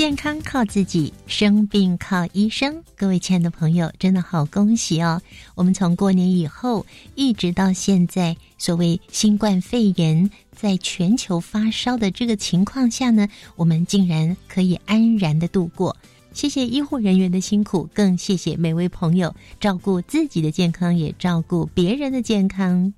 [0.00, 2.82] 健康靠自己，生病靠医生。
[2.96, 5.20] 各位亲爱的朋友，真的好恭喜哦！
[5.54, 6.86] 我们从过年以后
[7.16, 15.94] 一直到现在，所谓新冠肺炎在全球发烧的这个情况下呢，我们竟然可以安然的度过。
[16.32, 22.90] 谢谢医护人员的辛苦，更谢谢每位朋友照顾自己的健康，也照顾别人的健康。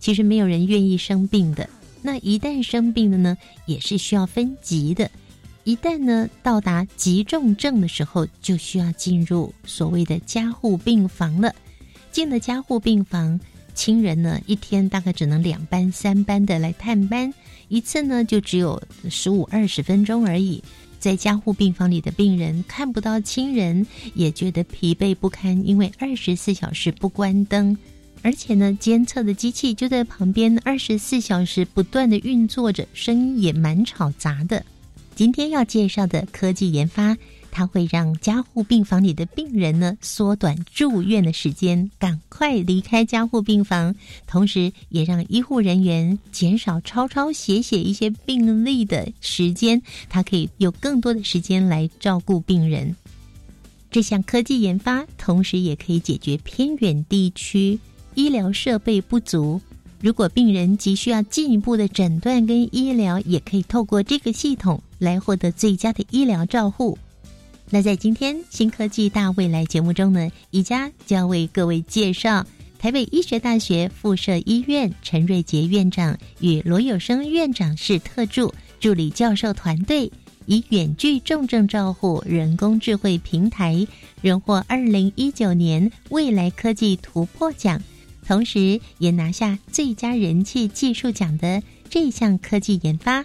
[0.00, 1.68] 其实没有人愿意生病的，
[2.00, 5.10] 那一旦生病了呢，也是需要分级的。
[5.64, 11.54] 一旦呢到达急重症的时候，就需要进入所谓的加护病房了。
[12.12, 13.40] 进了加护病房，
[13.74, 17.32] 亲人呢一天大概只能两班三班的来探班，
[17.68, 20.62] 一次呢就只有十五二十分钟而已。
[21.00, 27.76] 在加护病房里的病人看不到亲人，也觉得疲惫不堪，因为二十四小时不关灯，
[28.22, 34.64] 而且呢监测的机器就在旁边，二十四小时不断的运作着，声音也蛮吵杂的。
[35.14, 37.16] 今天要介绍的科技研发，
[37.52, 43.94] 它会让加护病房里的病人呢缩短住院的时间，赶快离开加护病房，
[44.26, 52.96] 同时也让医护人员减少抄抄写写一些病历的时间，他可以有更多的时间来照顾病人。
[53.92, 57.78] 这项科技研发，同时也可以解决偏远地区
[58.16, 59.60] 医疗设备不足。
[60.00, 66.98] 如果病人急需要进一步的诊断跟医疗，也可以透过这个系统来获得最佳的医疗照护。
[67.70, 72.44] 那在今天新科技大未来节目中呢，宜家将为各位介绍
[72.78, 80.12] 台北医学大学附设医院陈瑞杰院长与罗有生院长是特助助理教授团队，
[80.44, 83.86] 以远距重症照护人工智慧平台，
[84.20, 87.80] 荣获二零一九年未来科技突破奖。
[88.26, 93.24] 同时，也拿下最佳人气技术奖的这项科技研发。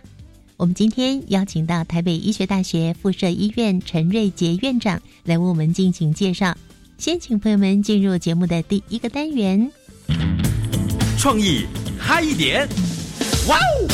[0.60, 6.54] 我们今天邀请到台北医学大学附设医院陈瑞杰院长来为我们进行介绍。
[6.98, 9.72] 先请朋友们进入节目的第一个单元，
[11.18, 11.62] 创意
[11.98, 12.68] 嗨一点，
[13.48, 13.88] 哇哦！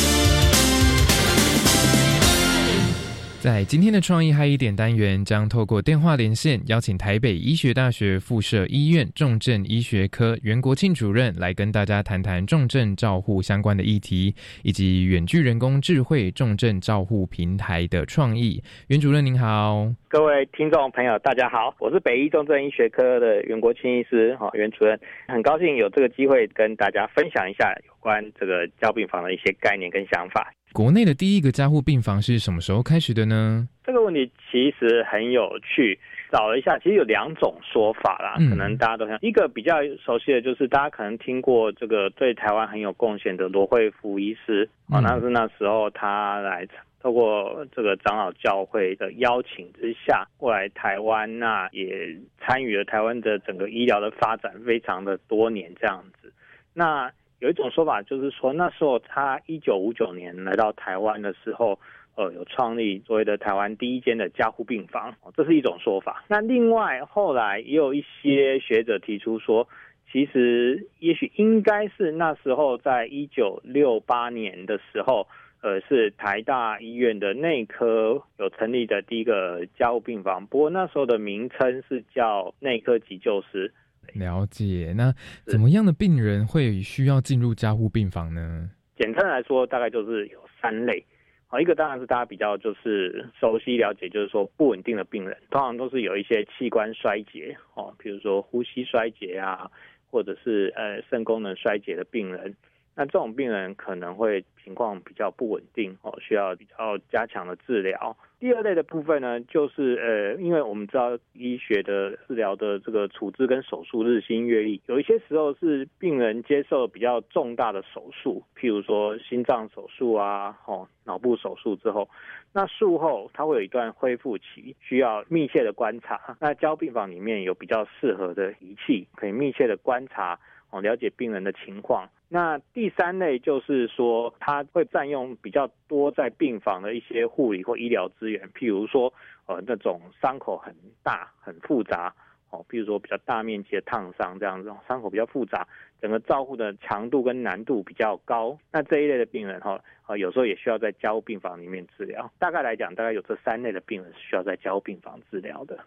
[3.46, 14.34] 在今天的创意嗨一点单元，将透过电话连线邀请台北医学大学附设医院重症医学科袁国庆主任来跟大家谈谈重症照护相关的议题，
[14.64, 18.60] 以及远距人工智慧重症照护平台的创意。
[18.88, 30.52] 袁主任您好，各位听众朋友大家好，我是北医重症医学科的袁国庆医师，哈袁主任，很高兴有这个机会跟大家分享一下有关这个交病房的一些概念跟想法。
[30.76, 33.66] 国内的第一个加护病房是什么时候开始的呢？
[33.82, 35.98] 这个问题其实很有趣，
[36.30, 38.34] 找了一下，其实有两种说法啦。
[38.50, 46.68] 可能大家都想，一个比较熟悉的就是大家可能听过这个对台湾很有贡献的罗惠福医师啊，那是那时候他来
[47.00, 56.30] 透过这个长老教会的邀请之下过来台湾，那也参与了台湾的整个医疗的发展，非常的多年这样子。
[56.74, 61.78] 那有一种说法就是说，那时候他一九五九年来到台湾的时候，
[62.16, 66.24] 呃，有创立所谓的台湾第一间的加护病房，这是一种说法。
[66.28, 69.68] 那另外后来也有一些学者提出说，
[70.10, 75.28] 其实也许应该是那时候在一九六八年的时候，
[75.60, 83.74] 呃，是台大医院的内科有成立的第一个加护病房，不过那时候的名称是叫内科急救室。
[84.14, 85.12] 了解，那
[85.44, 88.70] 怎么样的病人会需要进入加护病房呢？
[88.96, 91.04] 简单来说，大概就是有三类。
[91.48, 99.70] 好，一个当然是大家比较就是熟悉了解，就是说不稳定的病人，通常都是有一些器官衰竭，哦，比如说呼吸衰竭啊，
[100.10, 102.54] 或者是呃肾功能衰竭的病人。
[102.96, 108.16] 那这种病人可能会情况比较不稳定哦，需要比较加强的治疗。
[108.40, 122.08] 第二类的部分呢，就是呃，因为我们知道医学的治疗的这个处置跟手术日新月异，有一些时候是病人接受比较重大的手术，譬如说心脏手术啊，哦，脑部手术之后，
[122.52, 126.36] 那术后他会有一段恢复期，需要密切的观察。
[126.40, 130.38] 那交病房里面有比较适合的仪器，可以密切的观察。
[130.82, 132.08] 了解病人的情况。
[132.28, 139.12] 那第三类就是说，他会占用比较多在病房的一些护理或医疗资源，譬如说，
[139.46, 140.74] 呃，那种伤口很
[141.04, 142.12] 大、很复杂，
[142.50, 145.66] 哦，譬如说比较大面积的烫伤这样子，伤口比较复杂，
[146.00, 148.58] 整个照护的强度跟难度比较高。
[148.72, 152.28] 那这一类的病人哈，呃，有时候也需要在加护病房里面治疗。
[152.40, 155.78] 大概来讲，大概有这三类的病人是需要在加护病房治疗的。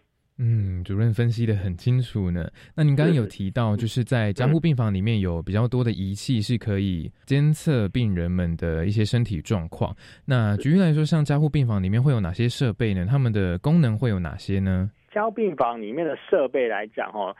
[0.42, 2.48] 嗯，主任分析的很清楚呢。
[2.74, 9.94] 那您刚刚有提到，就是在加护病房里面有比较多的仪器是可以监测病人们的一些身体状况。
[10.24, 13.04] 那举例来说，像加护病房里面会有哪些设备呢？
[13.04, 14.90] 他们的功能会有哪些呢？
[15.12, 17.36] 加护病房里面的设备来讲，哈，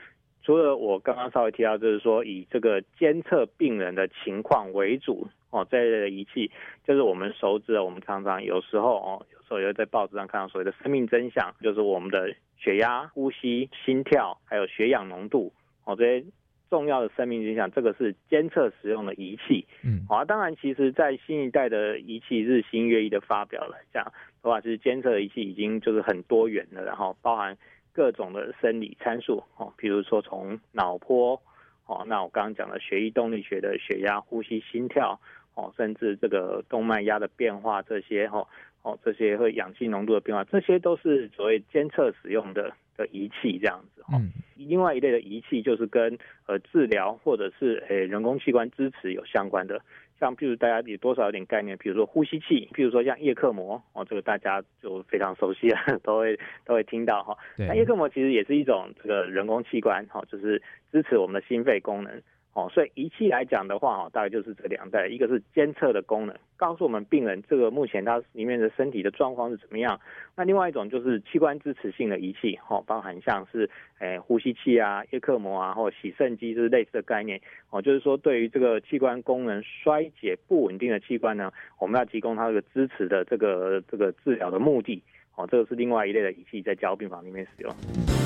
[0.50, 6.50] 除了我刚刚稍微提到，就是说以这个监测病人的情况为主哦，这类的仪器，
[6.84, 12.34] 就是我们熟知的，我们常常有时候哦，有时候也会在报纸上看到所谓的生命真相，就是我们的。
[12.62, 15.50] 血压、呼吸、心跳，还有血氧浓度，
[15.86, 16.26] 哦，这些
[16.68, 19.66] 重要的生命影响，这个是监测使用的仪器。
[19.82, 24.12] 嗯，好，啊当然，其实，在新一代的仪器日新月异的发表来讲的
[24.50, 27.56] 话，其实监测仪器已经就是很多元了，然后包含
[28.00, 31.38] 各种的生理参数，哦，比如说从脑波，
[31.84, 35.20] 哦，那我刚刚讲的血液动力学的血压、呼吸、心跳，
[35.54, 38.48] 哦，甚至这个动脉压的变化这些，哦。
[38.82, 44.18] 哦，这些和氧气浓度的变化，这些都是所谓监测使用的的仪器，这样子哈。
[44.56, 46.16] 另外一类的仪器就是跟
[46.46, 49.82] 呃治疗或者是诶人工器官支持有相关的，
[50.20, 57.36] 像譬如大家有多少有点概念，比如说呼吸器，譬如说像叶克膜，哦，这个大家就非常熟悉了， 都会都会听到哈。
[57.56, 60.62] 那叶克膜其实也是一种这个人工器官，哈，就是
[60.92, 62.22] 支持我们的心肺功能。
[62.52, 70.00] 哦，所以仪器来讲的话，哈，大概就是这两代，一个是监测的功能，告诉我们病人这个目前他里面的身体的状况是怎么样。
[70.36, 73.70] 那另外一种就是器官支持性的仪器，哈，包含像是
[74.00, 77.40] 诶呼吸器啊、叶克膜啊，或洗肾机，就是类似的概念。
[77.70, 85.00] 哦，就是说对于这个器官功能衰竭不稳定的器官呢，我们要提供它这个支持的这个这个治疗的目的。
[85.36, 88.19] 哦，这个是另外一类的仪器，在交病房里面使用。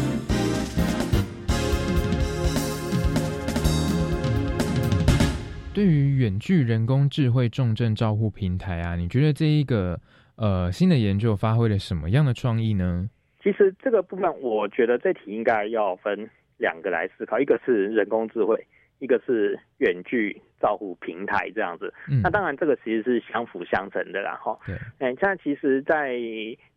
[5.75, 10.01] 对于远距人工智慧重症照护平台啊，你觉得这一个
[10.37, 13.11] 呃新的研究发挥了什么样的创意呢？
[13.43, 18.65] 其实这个部分，我觉得这题应该要分两个来思考，一个是人工智慧，
[19.01, 21.93] 一个是远距照护平台这样子。
[22.09, 24.39] 嗯那当然，这个其实是相辅相成的啦。
[24.41, 24.77] 哈，对。
[25.01, 26.17] 哎，现在其实，在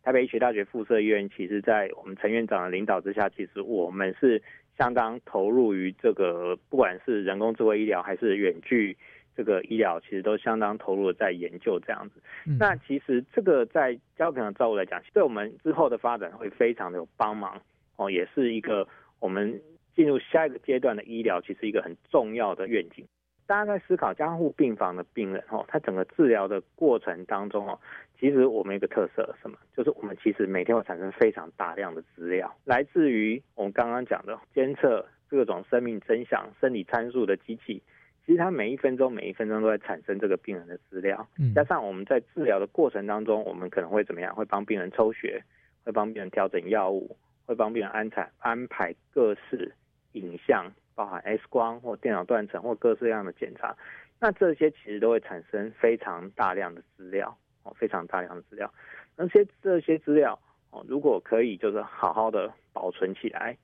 [0.02, 4.42] 台北医学大学附设医院，其实，在我们陈院长的领导之下，其实我们是。
[4.78, 8.96] 相当投入于这个，不管是人工智慧医疗还是远距
[9.36, 12.22] 这个医疗，其实都相当投入在研究这样子。
[12.58, 17.60] 那其实这个在交平的照顾来讲，对我们之后的发展会非常的有帮忙
[17.96, 18.86] 哦，也是一个
[19.18, 19.60] 我们
[19.96, 23.04] 进入下一个阶段的医疗，其实一个很重要的愿景。
[23.48, 27.80] 大家在思考加护病房的病人哦，他整个治疗的过程当中哦，
[28.20, 37.82] 其实我们一个特色什么，就是我们其实每天会产生非常大量的资料，来自于我们刚刚讲的监测各种生命真相、生理参数的机器，
[38.26, 41.26] 其实它每一分钟每一分钟都在产生这个病人的资料。
[41.54, 44.34] 加上我们在治疗的过程当中，我们可能会怎么样？
[44.34, 45.42] 会帮病人抽血，
[45.84, 47.16] 会帮病人调整药物，
[47.46, 49.72] 会帮病人安排安排各式
[50.12, 50.70] 影像。
[50.98, 53.76] 包含 X 光或电脑断层或各式各样的检查，
[54.18, 58.74] 那这些其实都会产生非常大量的资料哦，非常大量的资料。
[59.16, 60.36] 那些这些资料
[60.72, 63.56] 哦，如果可以就是好好的保存起来，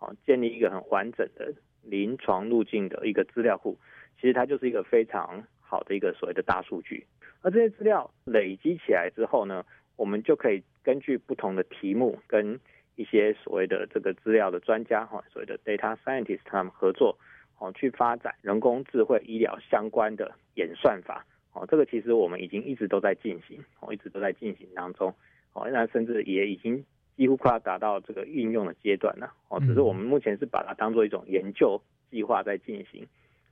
[0.00, 3.78] 哦，建立一个很完整的临床路径的一个资料库，
[4.20, 7.06] 其实它就是一个非常好的一个所谓的大数据。
[7.40, 9.64] 而这些资料累积起来之后呢，
[9.96, 12.60] 我们就可以根据不同的题目跟
[12.96, 17.16] 一些所谓的这个资料的专家哈，所谓的 data scientist，他们合作
[17.58, 25.14] 哦，去发展人工智慧医疗相关的演算法哦，这个其实我们已经一直都在进行哦，一直都在进行当中
[25.52, 26.84] 哦，那甚至也已经
[27.16, 31.80] 几乎快要达到这个应用的阶段了哦，只是我们目前是把它当做一种研究
[32.10, 33.06] 计划在进行，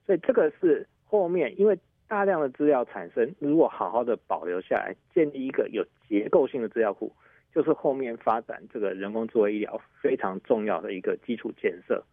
[0.04, 1.78] 所以这个是后面因为
[2.08, 7.12] 大量的资料产生，如果好好的保留下来，建立一个有结构性的资料库。
[7.54, 12.04] 就是后面发展这个人工智慧医疗非常重要的一个基础建设。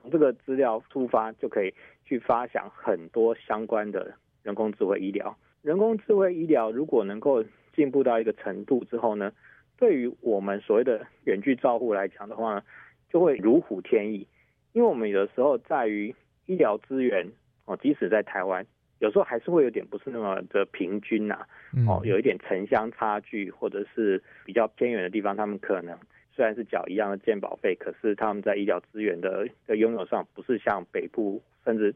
[0.00, 1.74] 从这个资料出发，就可以
[2.04, 5.36] 去发想很多相关的人工智慧医疗。
[5.62, 9.32] 人工智慧医疗如果能够进步到一个程度之后呢，
[9.76, 12.62] 对于我们所谓的远距照护来讲的话呢，
[13.10, 14.26] 就会如虎添翼。
[14.72, 16.14] 因为我们有的时候在于
[16.46, 17.32] 医疗资源
[17.64, 18.66] 哦，即使在台湾。
[18.98, 21.46] 有时候还是会有点不是那么的平均呐，
[21.86, 25.98] 哦，有一点城乡差距，或者是比较偏远的地方，他们可能
[26.32, 31.94] 虽然是缴一样的健保费，可是他们在医疗资源的的拥有上，不是像北部甚至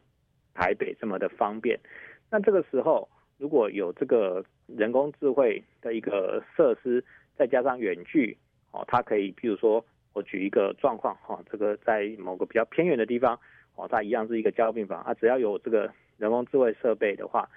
[0.52, 1.78] 台北这么的方便。
[2.30, 7.02] 那这个时候如果有这个人工智慧的一个设施，
[7.36, 8.36] 再加上远距
[8.72, 13.38] 哦，它可以，比如说我举一个状况哈，这个在某个比较偏远的地方
[13.74, 17.48] 哦，它一样是一个交病房，啊只要有这个人工智慧设备的话，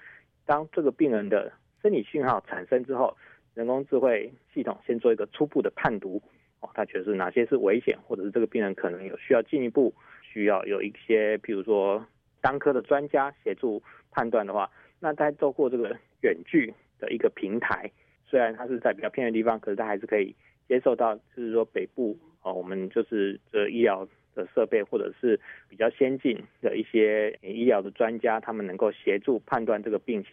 [0.46, 1.52] 当这个病人的
[1.82, 3.14] 生理信号产生之后，
[3.54, 6.20] 人工智慧系统先做一个初步的判读
[6.60, 12.04] 哦，它觉得是哪些是危险，或者是这个病人可能有需要进一步需要有一些，比如说
[12.40, 17.90] 当科的专家协助判断的话，那在透过这个远距的一个平台，
[18.26, 20.34] 虽然它是在比较偏的地方，可是它还是可以
[20.66, 25.38] 接受到，就是说北部哦，我们就是这医疗的设备或者是
[25.68, 30.32] 比较先进的一些医疗的专家，他们能够协助判断这个病情。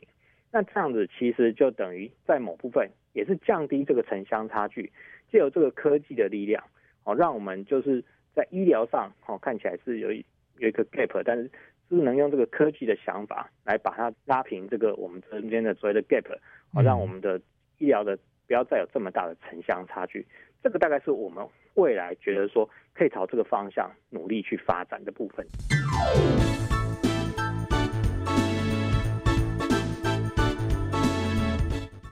[0.51, 4.91] 那这样子其实就等于在某部分也是降低这个城乡差距，
[5.31, 6.62] 借由这个科技的力量，
[7.05, 8.03] 哦，让我们就是
[8.36, 10.25] 在医疗上，哦，看起来是有一
[10.58, 11.50] 有一个 gap，但是
[11.89, 16.29] 是能用这个科技的想法来把它拉平这个我们中间的所谓的 gap，
[16.74, 17.39] 哦，让我们的
[17.77, 20.25] 医疗的不要再有这么大的城乡差距。
[20.62, 25.45] 这个大概是我们未来觉得说可以朝这个方向努力去发展的部分。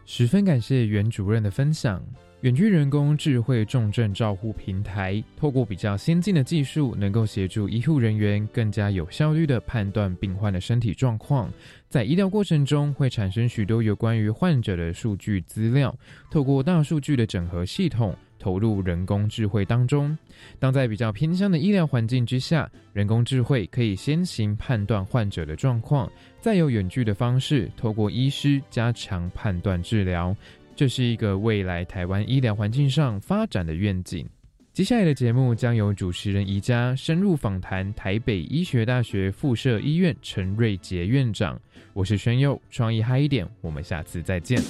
[0.05, 2.03] 十分感谢袁主任的分享。
[2.41, 11.51] 远距人工智慧重症照护平台，透过比较先进的技术，能够协助医护人员更加有效率的判断病患的身体状况。
[11.89, 15.93] 在医疗过程中，会产生许多有关于患者的数据资料，
[16.31, 18.15] 透过大数据的整合系统。
[18.39, 20.17] 投入人工智慧当中，
[20.57, 30.35] 当在比较偏向的医疗环境之下，人工智慧可以先行判断患者的状况，再有远距的方式，透过医师加强判断治疗。
[30.75, 34.25] 这是一个未来台湾医疗环境上发展的愿景。
[34.71, 41.59] 接下来的节目将由主持人宜家深入访谈台北医学大学附设医院陈瑞杰院长。
[41.91, 44.61] 我是宣佑，创意嗨一点，我们下次再见。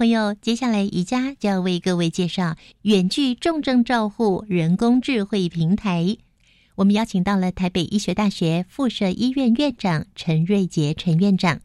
[0.00, 6.16] 朋友，接下来宜家就要为各位介绍远距重症照护人工智慧平台。
[6.76, 11.60] 我们邀请到了台北医学大学附设医院院长陈瑞杰陈院长。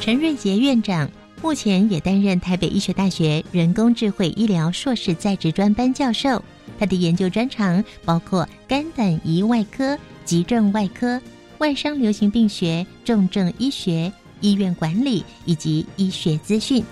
[0.00, 1.10] 陈瑞杰院长
[1.42, 6.40] 目前也担任台北医学大学人工智慧医疗硕士在职专班教授。
[6.78, 11.20] 他的研究专长包括肝胆胰外科、急症外科、
[11.58, 14.12] 外伤流行病学、重症医学。
[14.40, 16.84] 医院管理以及医学资讯，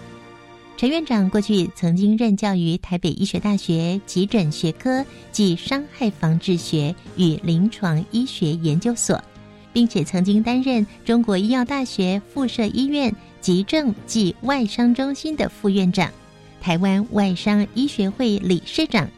[0.76, 9.23] 陈院长过去曾经任教于台北医学大学急诊学科及伤害防治学与临床医学研究所，
[9.73, 16.11] 并且曾经担任中国医药大学附设医院急症及外伤中心的副院长，
[16.61, 19.09] 台湾外伤医学会理事长。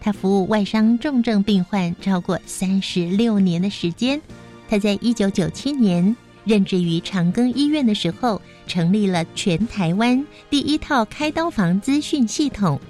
[0.00, 4.20] 他服务外伤重症病患超过三十六年的时间。
[4.68, 6.16] 他在一九九七年。
[6.48, 12.80] 任职于长庚医院的时候，成立了全台湾第一套开刀房资讯系统。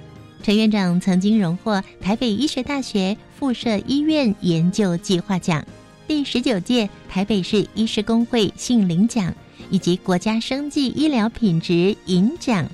[0.41, 5.61] 陈院长曾经荣获台北医学大学附设医院研究计划奖、
[6.07, 9.35] 第十九届台北市医师工会杏林奖
[9.69, 12.65] 以及国家生计医疗品质银奖。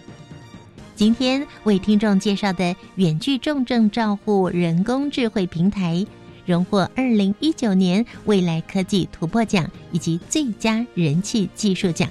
[0.96, 6.06] 今天为听众介绍的远距重症照护人工智慧平台。
[6.46, 12.08] 荣获二零一九年未来科技突破奖以及最佳人气技术奖。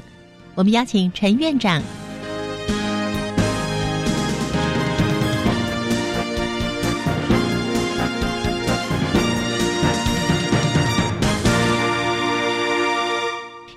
[0.54, 1.82] 我们邀请陈院长。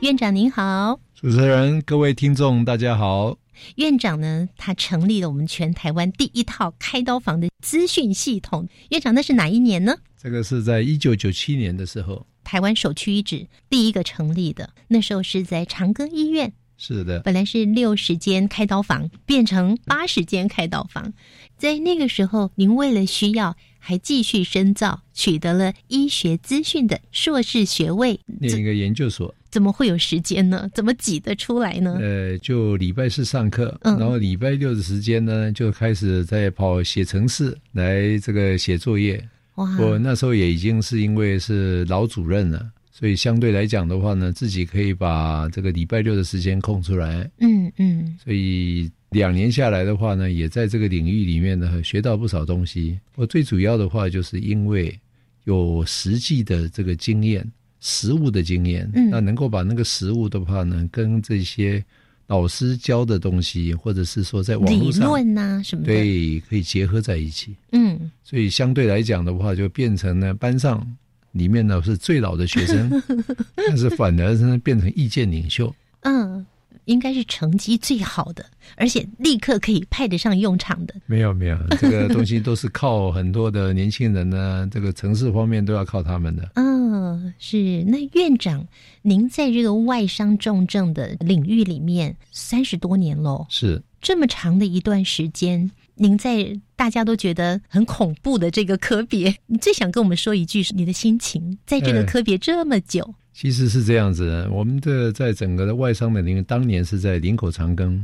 [0.02, 3.36] 院长您好，主持人各位听众大家好。
[3.76, 8.68] 院长呢，他成立了我们全台湾第一套开刀房的资讯系统。
[8.90, 9.96] 院长，那是哪一年呢？
[10.22, 14.70] 这个是在一九九七年的时候，台湾首屈一指第一个成立的。
[14.88, 21.14] 那时候是在长庚医院，是的，本来是六十间开刀房，变成八十间开刀房。
[21.58, 23.56] 在那个时候，您为了需要，
[23.88, 29.34] 还继续深造，取得了医学资讯的硕士学位，念一个研究所。
[29.50, 30.70] 怎么会有时间呢？
[30.74, 31.98] 怎么挤得出来呢？
[32.02, 39.26] 呃，就礼拜四上课，然后礼拜六的时间呢，就开始在跑写程式来这个写作业。
[39.56, 47.32] 哇我那时候也已经是因为是老主任了，所以相对来讲的话呢，自己可以把这个礼拜六的时间空出来。
[47.40, 48.18] 嗯嗯。
[48.22, 53.00] 所以两年下来的话呢，也在这个领域里面呢学到不少东西。
[53.16, 55.00] 我最主要的话，就是因为
[55.46, 57.50] 有实际的这个经验、
[57.80, 61.82] 实物的经验，那能够把那个实物的话呢，跟这些
[62.28, 67.56] 老师教的东西，或者是说在网络上理论呐什么的，对，可以结合在一起。
[67.72, 70.86] 嗯，所以相对来讲的话，就变成了班上
[71.32, 73.02] 里面呢是最老的学生，
[73.56, 75.74] 但是反而是变成意见领袖。
[76.02, 76.46] 嗯。
[76.88, 78.44] 应该是成绩最好的，
[78.76, 80.94] 而且立刻可以派得上用场的。
[81.06, 86.50] 没有没有， 这个东西都是靠很多的年轻人呢， 这个城市方面都要靠他们的。
[86.56, 87.84] 嗯，是。
[87.84, 88.66] 那院长，
[89.02, 103.16] 您在这个外伤重症的领域里面三十多年喽，是这么长的一段时间，您在大家都觉得很恐怖的这个科别， 你最想跟我们说一句是你的心情，在这个科别这么久。
[103.34, 108.02] 其实是这样子，我们的在整个的外商的领域，当年是在林口长庚，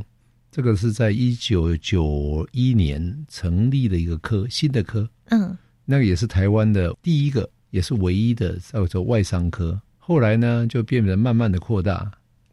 [0.50, 9.80] 这个是在一九九一年成立的一个科，新的科，嗯，那个也是台湾的第一个，也是唯一的叫做外商科。
[9.98, 12.10] 后来呢，就变得慢慢的扩大。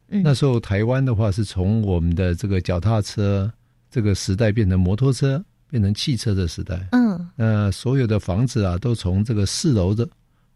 [0.08, 3.52] 那时候台湾的话，是从我们的这个脚踏车
[3.92, 6.88] 这个时代变成摩托车，变成汽车的时代。
[6.94, 10.08] 嗯，那所有的房子啊，都从这个四楼的。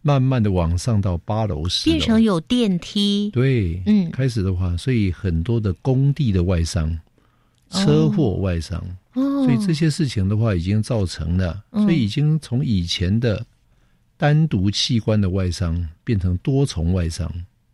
[0.07, 3.31] 慢慢的往上到八楼十变成有电梯。
[3.31, 6.95] 对，嗯，开始的话，所以很多的工地的外伤、
[7.71, 8.79] 车祸外伤，
[9.15, 13.43] 所以这些事情的话，已经造成了，所以已经从以前的
[14.15, 17.27] 单独器官的外伤变成多重外伤。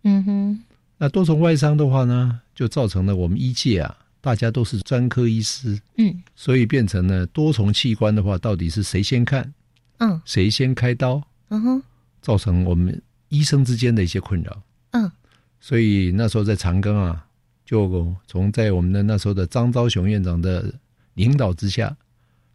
[0.03, 0.59] 嗯哼，
[0.97, 9.53] 那多重外伤的话呢，就造成了我们医界啊，大家都是专科医师，嗯，所以变成了多重器官的话，到底是谁先看？
[9.97, 11.21] 嗯，谁先开刀？
[11.49, 11.83] 嗯哼。
[12.21, 14.61] 造成我们医生之间的一些困扰。
[14.91, 15.11] 嗯，
[15.59, 17.25] 所以那时候在长庚啊，
[17.65, 20.71] 就从在我们的那时候的张昭雄院长的
[21.15, 21.97] 领导之下，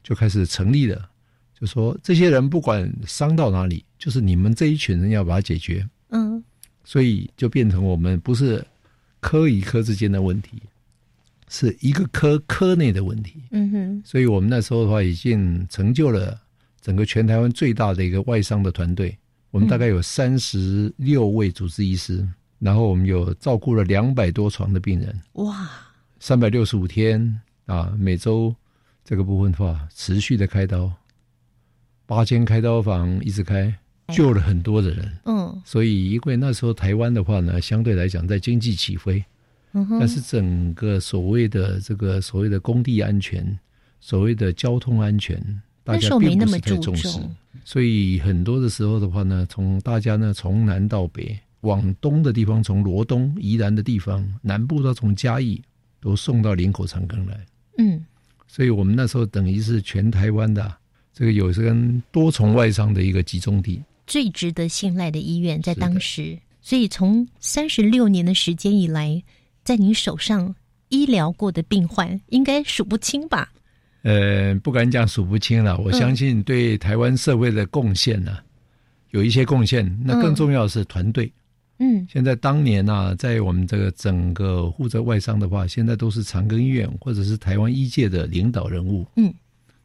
[0.04, 1.11] 就开始成立了，
[1.58, 5.85] 就说这些人不管伤到哪里，就是你们这一群人要把它解决。
[6.11, 6.40] 嗯，
[6.85, 8.64] 所以就变成我们不是
[9.18, 10.62] 科与科之间的问题，
[11.48, 13.42] 是一个科科内的问题。
[13.50, 16.40] 嗯哼，所以我们那时候的话，已经成就了
[16.80, 19.16] 整个全台湾最大的一个外伤的团队。
[19.50, 22.28] 我们大概有三十六位主治医师，
[22.59, 25.18] 然后我们有照顾了两百多床的病人。
[25.35, 25.70] 哇，
[26.20, 28.54] 三百六十五天啊，每周
[29.02, 30.92] 这个部分的话，持续的开刀，
[32.04, 33.72] 八间开刀房一直开，
[34.09, 35.11] 救了很多的人。
[35.24, 39.24] 嗯，所以因为那时候台湾的话呢，相对来讲在经济起飞，
[39.76, 43.46] 嗯但是整个所谓的这个所谓的工地安全，
[44.00, 45.38] 所谓的交通安全，
[45.84, 47.20] 大家并不是太重视。
[47.62, 55.60] 所以很多的时候的话呢，从大家呢从南到北，往东的地方，从罗东、宜兰的地方，南部到从嘉义，
[56.00, 57.38] 都送到林口长庚来。
[57.78, 58.02] 嗯，
[58.46, 60.72] 所以我们那时候等于是全台湾的
[61.12, 61.76] 这个有这个
[62.10, 66.38] 多重外伤的一个集中地，最值得信赖的医院在当时。
[66.62, 69.22] 所以从三十六年的时间以来，
[69.66, 70.55] 在你手上
[70.90, 73.52] 医疗过的病患应该数不清吧？
[74.02, 75.76] 呃，不敢讲数不清了。
[75.79, 78.38] 我相信对台湾社会的贡献呢，
[79.11, 79.85] 有一些贡献。
[80.05, 81.33] 那更重要的是团队。
[81.81, 89.05] 嗯，现在当年呢，在我们这个整个负责外伤的话，现在都是长庚医院或者是台湾医界的领导人物。
[89.16, 89.35] 嗯，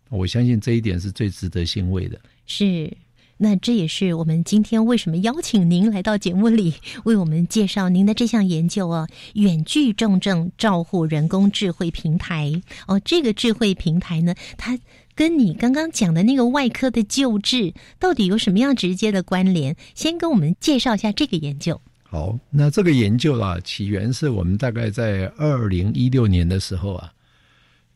[0.10, 2.22] 我相信这一点是最值得欣慰的。
[2.46, 2.96] 是。
[3.44, 6.76] 那这也是我们今天为什么邀请您来到节目里，
[7.06, 13.02] 为我们介绍您的这项研究哦，远距重症照护人工智慧平台哦。
[13.04, 14.78] 这个智慧平台呢，它
[15.16, 19.76] 跟你刚刚讲的那个外科的救治到底有什么样直接的关联？
[19.96, 21.82] 先跟我们介绍一下这个研究。
[22.04, 27.12] 好，那这个研究啊，起源是我们大概在二零一六年的时候啊，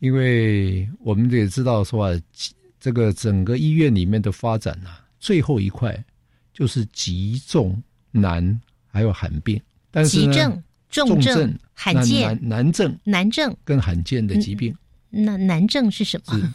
[0.00, 2.20] 因为我们也知道说啊，
[2.80, 5.05] 这个整个医院里面的发展啊。
[5.18, 6.04] 最后一块
[6.52, 9.60] 就是急重难，还有罕病。
[9.90, 14.74] 但是急症、重症、罕见、难难症、难症更罕见的疾病。
[15.08, 16.54] 那难症是什么？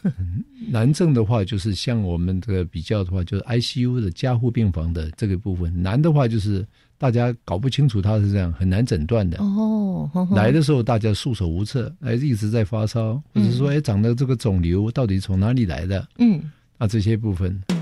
[0.69, 5.81] 难症的话，就是像我们这个比较的话，就是 ICU 的加护病房的这个部分。
[5.81, 6.63] 难的话，就是
[6.99, 9.39] 大家搞不清楚它是这样，很难诊断的。
[9.39, 16.07] 哦，来的时候大家束手无策，哎，一直在发烧，或者说哎，长的这个肿瘤到底从哪里来的？
[16.19, 17.59] 嗯，啊，这些部分。
[17.67, 17.80] 那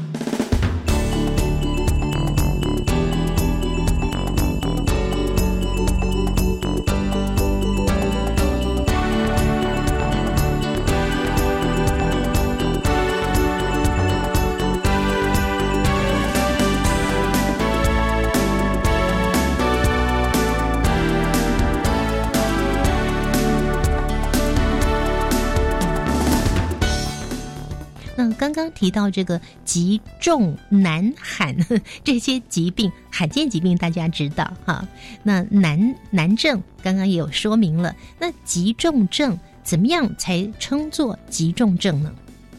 [28.59, 31.55] 刚刚提到这个急重难罕
[32.03, 34.85] 这些疾病，罕见疾病大家知道哈。
[35.23, 37.95] 那难难症刚刚也有说明了。
[38.19, 42.11] 那急重症怎么样才称作急重症呢？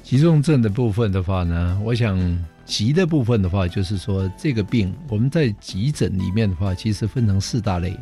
[0.03, 2.19] 急重症的部分的话呢，我想
[2.65, 7.95] 急的部分的话，就是说这个病我们在急诊里面的话，其实分成四大类。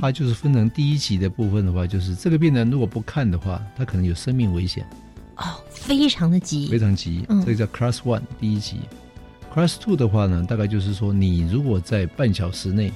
[0.00, 4.86] 它就是分成第一级的部分的话，就是这个病人如果不看的话，他可能有生命危险。
[5.36, 7.24] 哦，非常的急，非常急。
[7.28, 8.76] 嗯，这个叫 Class One 第一级。
[9.54, 12.92] Class Two 的话呢，大概就是说，你如果在半小时内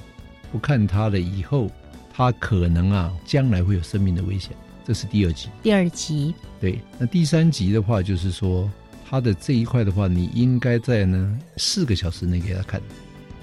[0.51, 1.69] 不看他了以后，
[2.13, 4.51] 他可能啊，将来会有生命的危险。
[4.85, 5.49] 这是第二级。
[5.63, 6.33] 第二级。
[6.59, 8.69] 对，那第三级的话，就是说，
[9.09, 12.81] 他的这一块的话，你应该在呢四个小时内给他看。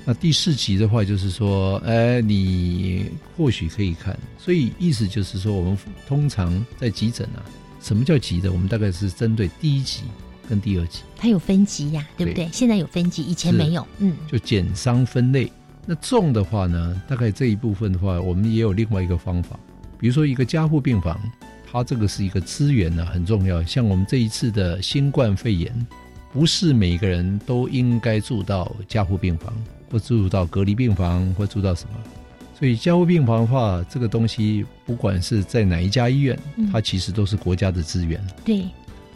[0.05, 4.19] 那第四集的话，就是说，哎，你或许可以看。
[4.39, 7.43] 所以意思就是说，我们通常在急诊啊。
[7.81, 8.53] 什么叫急的？
[8.53, 10.03] 我们大概是针对第一级
[10.49, 12.49] 跟第二级，它有分级呀，对不对？
[12.53, 13.87] 现在有分级，以前没有。
[13.99, 15.51] 嗯，就减伤分类。
[15.87, 19.59] 那重的话呢，大概这一部分的话，我们也有另外一个方法。
[19.99, 21.19] 比如说一个加护病房，
[21.71, 23.63] 它这个是一个资源呢，很重要。
[23.65, 25.87] 像我们这一次的新冠肺炎，
[26.33, 29.53] 不是每个人都应该住到加护病房，
[29.91, 31.95] 或住到隔离病房，或住到什么。
[32.59, 36.37] 所以加护病房的话，这个东西不管是在哪一家医院，
[36.73, 38.21] 它其实都是国家的资源。
[38.45, 38.65] 对。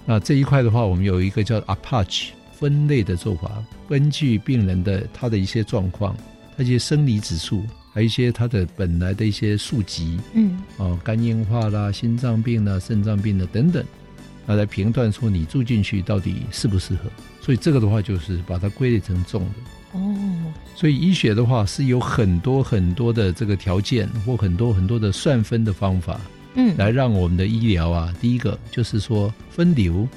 [0.04, 6.16] 那这一块的话，我们有一个叫 Approach 分类的做法，根据病人的他的一些状况，
[6.56, 13.84] 他一些生理指数，还有一些他的本来的一些数级，嗯，哦，肝硬化啦、心脏病啦、肾脏病的等等，
[14.46, 17.10] 那来评断说你住进去到底适不适合。
[17.40, 19.54] 所以这个的话，就是把它归类成重的。
[19.92, 20.16] 哦，
[20.74, 26.20] 所以医学的话是有很多很多的这个条件或很多很多的算分的方法，
[26.54, 30.08] 嗯，来让我们的医疗啊，第一个就是说分流，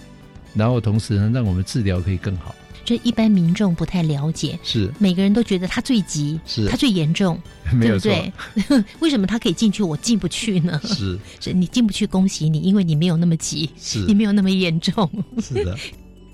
[0.53, 2.55] 然后同时呢，让我们治疗可以更好。
[2.85, 7.41] 这一般民众不太了解，是每个人都觉得他最急，是他最严重，
[7.73, 8.13] 没有错。
[9.01, 10.79] 为什么他可以进去，我进不去呢？
[10.85, 15.09] 是， 是你进不去，恭喜你，因为你没有那么急，是你没有那么严重。
[15.41, 15.75] 是的。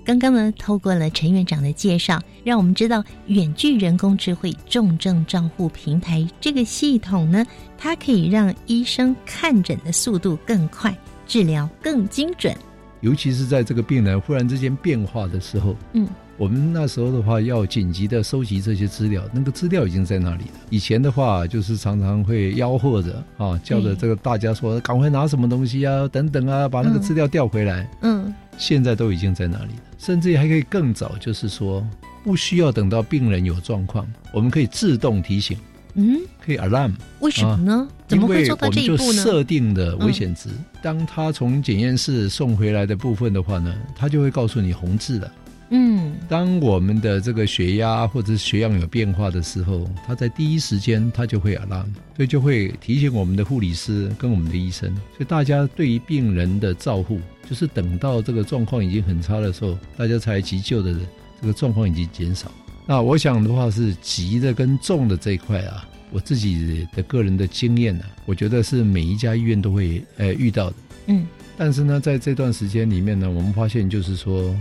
[0.04, 7.46] 刚刚呢，透过了陈院长的介绍，让我们知道远距人工智慧重症账户平台这个系统呢，
[7.78, 12.52] 它可以让医生看诊的速度更快，治疗更精准。
[13.00, 16.08] 尤其是在这个病人忽然之间变化的时候，嗯，
[16.42, 20.50] 我们那时候的话要紧急的收集这些资料，那个资料已经在那里了。
[20.70, 27.88] 以前的话就是常常会吆喝着啊，叫着这个大家说赶快拿什么东西啊，等等啊，把那个资料调回来。
[28.00, 29.82] 嗯，现在都已经在那里了。
[29.98, 31.86] 甚至还可以更早，就是说
[32.24, 35.56] 不需要等到病人有状况，我们可以自动提醒，
[35.94, 36.92] 嗯，可以 alarm。
[37.20, 37.86] 为什么呢？
[38.08, 39.22] 怎么会做到这一步呢？
[39.22, 40.48] 设定的危险值，
[40.82, 45.32] 当他从检验室送回来的部分的话呢，他就会告诉你红字了。
[45.74, 54.94] 嗯，当我们的这个血压或者血氧有变化的时候，他在第一时间他就会 alarm，所以就会提醒我们的护理师跟我们的医生。
[55.16, 60.94] 所以大家对于病人的照护，就是等到这个状况已经很差的时候，大家才急救的
[61.40, 62.52] 这个状况已经减少。
[62.86, 70.76] 那我想的话是急的跟重的这一块啊，我自己的个人的经验呢，我觉得是每一家医院都会呃遇到的。
[71.06, 74.54] 嗯，但是呢，在这段时间里面呢，我们发现就是说。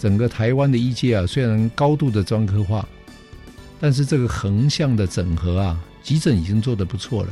[0.00, 2.88] 整个台湾的医界啊，虽然高度的专科化，
[3.78, 7.28] 但是这个横向的整合啊，急诊已经做得不错了。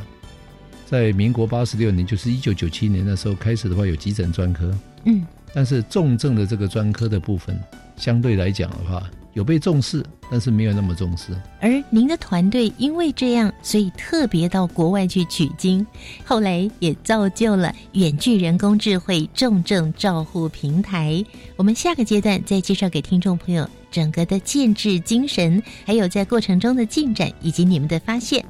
[0.85, 4.71] 在民国八十六年，就是一九九七年的时候开始的话，有急诊专科。
[5.05, 7.59] 嗯，但是重症的这个专科的部分，
[7.97, 9.11] 相对来讲的话。
[9.35, 11.33] 有被重视，但是没有那么重视。
[11.61, 15.87] 而您的团队因为这样，所以特别到国外去取经，
[16.25, 21.25] 后来也造就了远距人工智慧重症照护平台。
[21.57, 28.45] 我们下个阶段再介绍给听众朋友整个的建制精神，还有在过程中的进展以及你们的发现。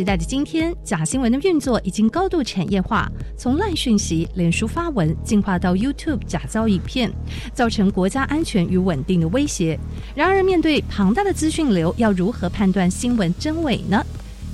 [0.00, 7.12] 时代的今天，假新闻的运作已经高度产业化，从烂讯息、脸书发文，进化到 YouTube 假造影片，
[7.52, 9.78] 造成国家安全与稳定的威胁。
[10.14, 14.02] 然而，面对庞大的资讯流，要如何判断新闻真伪呢？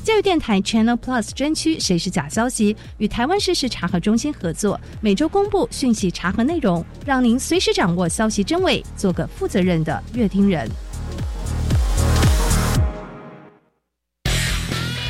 [0.03, 10.69] 教育电台 Channel Plus 专区“谁是假消息”与台湾事实查核中心合作，每周公布讯息查核内容，让您随时掌握消息真伪，做个负责任的乐听人。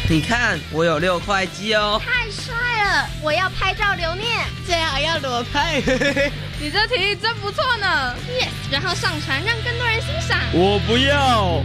[0.08, 2.00] 你看，我有六块肌哦！
[2.00, 4.24] 太帅了，我要拍照留念。
[4.64, 5.80] 最好要裸拍。
[6.62, 8.14] 你这提议真不错呢。
[8.40, 10.38] Yes，然后上传让更多人欣赏。
[10.52, 11.60] 我不要。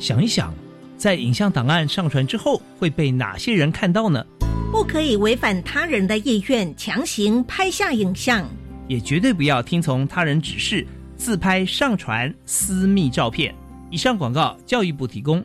[0.00, 0.52] 想一想，
[0.98, 4.24] 在影像档案上传之后会被哪些人看到呢？
[4.72, 8.44] 不可以违反他人的意愿强行拍下影像，
[8.88, 10.84] 也绝对不要听从他人指示
[11.16, 13.54] 自拍上传私密照片。
[13.92, 15.44] 以上广告，教育部提供。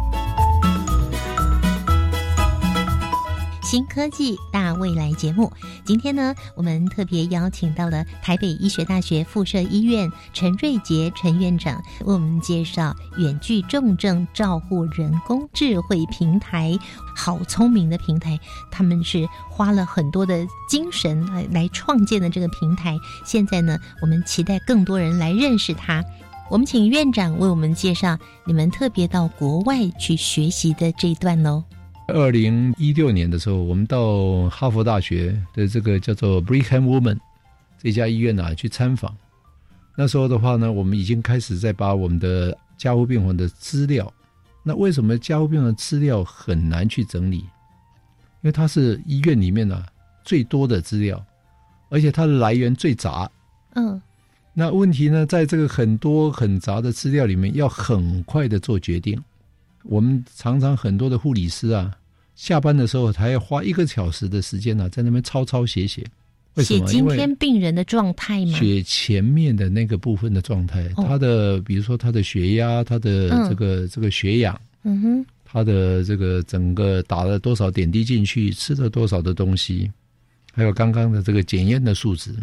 [3.71, 5.49] 新科技大未来节目，
[5.85, 16.77] 今天呢，我们特别邀请到了台北医学大学附设医院陈瑞杰陈院长，为我们介绍远距重症照护人工智慧平台。
[17.15, 18.37] 好聪明的平台，
[18.69, 22.97] 他们是花了很多的精神来来创建的这个平台。
[23.23, 26.03] 现在呢，我们期待更多人来认识它。
[26.49, 31.63] 我们请院长为我们介绍你们特别到国外去学习的这一段喽。
[32.11, 37.17] 二零一六年的时候，我们到哈佛大学的这个叫做 Brigham Woman
[37.81, 39.15] 这家医院啊去参访。
[39.95, 44.11] 那时候的话呢，我们已经开始在把我们的家护病房的资料。
[44.63, 47.37] 那为什么家护病房的资料很难去整理？
[47.37, 49.85] 因为它是医院里面呢
[50.23, 51.23] 最多的资料，
[51.89, 53.29] 而且它的来源最杂。
[53.73, 54.01] 嗯。
[54.53, 59.21] 那问题呢，在这个很多很杂的资料里面，要很快的做决定。
[59.83, 61.95] 我们常常很多的护理师啊。
[62.35, 66.05] 下班的时候还要花一个小时的时间呢，在那边抄抄写写。
[66.57, 68.59] 写今天病人的状态吗？
[68.59, 79.89] 写前面的那个部分的状态，他的比如说他的血压，他的这个这个血氧，嗯哼，他的这个整个打了多少点滴进去，吃了多少的东西，
[80.51, 82.35] 还有刚刚的这个检验的数值。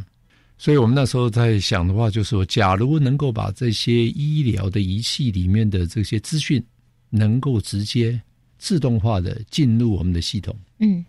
[0.56, 6.64] 所以我们那时候在想的话，就是说，假如能够把这些医疗的仪器里面的这些资讯，
[7.10, 8.18] 能够直接。
[8.58, 11.04] 自动化的进入我们的系统，嗯，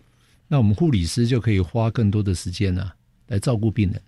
[0.48, 2.90] 那我们护理师就可以花更多的时间呢，
[3.26, 4.00] 来照顾病人，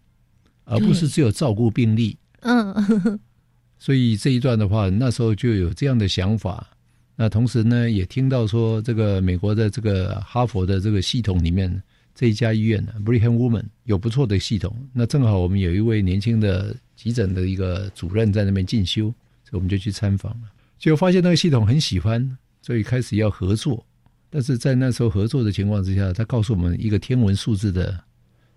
[0.64, 2.16] 而不是只有照顾病例。
[2.40, 3.20] 嗯，
[3.78, 6.66] 所以这一段的话，那时候就有这样的想法。
[7.14, 11.82] 那同时呢，也听到说，这个美国的这个哈佛的这个系统里面，
[12.14, 14.74] 这一家医院呢，Brigham Woman 有不错的系统。
[14.92, 19.04] 那正好我们有一位年轻的急诊的一个主任在那边进修，
[19.44, 22.38] 所以我们就去参访了，就发现那个系统很喜欢。
[22.62, 23.84] 所以开始要合作，
[24.30, 27.98] 但是在那时候合作的情况之下，他告诉我们一个天文数字的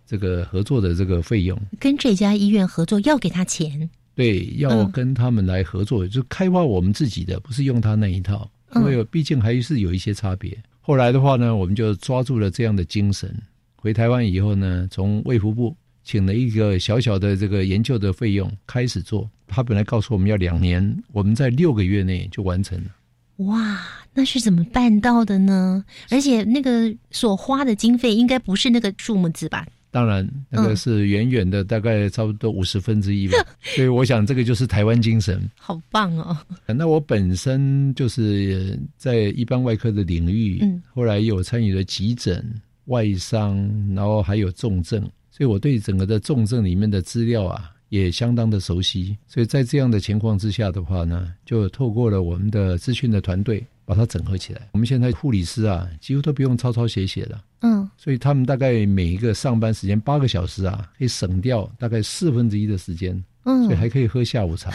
[0.06, 10.56] 这个合作的这个费用，跟这家医院合作要给他钱，对，要跟他们来合作，就开发我们自己的，不是用他那一套，因为毕竟还是有一些差别。
[10.80, 13.36] 后来的话呢，我们就抓住了这样的精神，
[13.76, 22.92] 回台湾以后呢，从卫福部请了一个小小的这个研究的费用开始做，他本来告诉我们要两年，我们在六个月内就完成了。
[23.38, 23.82] 哇，
[24.14, 25.84] 那是怎么办到的呢？
[26.10, 29.66] 而且那个所花的经费应该不是那个数目字吧？
[29.92, 33.38] 当然，那个是远远的，大概差不多五十分之一吧。
[33.64, 36.38] 所以我想，这个就是台湾精神，好棒哦。
[36.66, 42.44] 那我本身就是在一般外科的领域，嗯，后来有参与了急诊、
[42.86, 43.56] 外伤，
[43.96, 49.18] 然后还有重症，所以我对整个的重症里面的资料啊，也相当的熟悉。
[49.28, 53.66] 所以在这样的情况之下的话呢，就透过了我们的资讯的团队。
[53.88, 54.68] 把它整合起来。
[54.72, 57.44] 我们现在护理师啊，几乎都不用抄抄写写了。
[57.62, 63.24] 嗯，所以他们大概每一个上班时间八个小时啊，可以省掉大概四分之一的时间。
[63.44, 64.72] 嗯，所以还可以喝下午茶。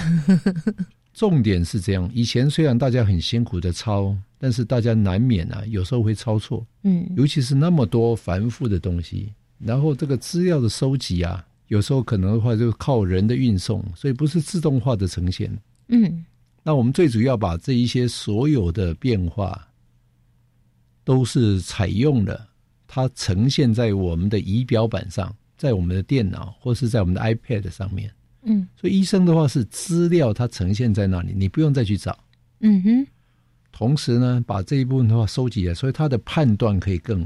[1.13, 6.65] 重点是这样，以前虽然大家很辛苦的抄，但是大家难免啊，有时候会抄错。
[6.85, 15.57] 嗯，尤其是那么多繁复的东西，然后这个资料的收集啊，有时候可能的话就靠人的运送，所以不是自动化的呈现。
[15.87, 16.25] 嗯。
[16.65, 19.69] 那我们最主要把这一些所有的变化，
[21.05, 22.49] 都是采用了
[22.89, 28.13] 它呈现在我们的仪表板上，在我们的电脑或是在我们的 iPad 上面。
[28.43, 32.19] 嗯，所以医生的话是资料它呈现在那里，你不用再去找。
[32.59, 33.07] 嗯哼。
[33.71, 37.25] 同时呢，把这一部分的话收集了，所以他的判断可以更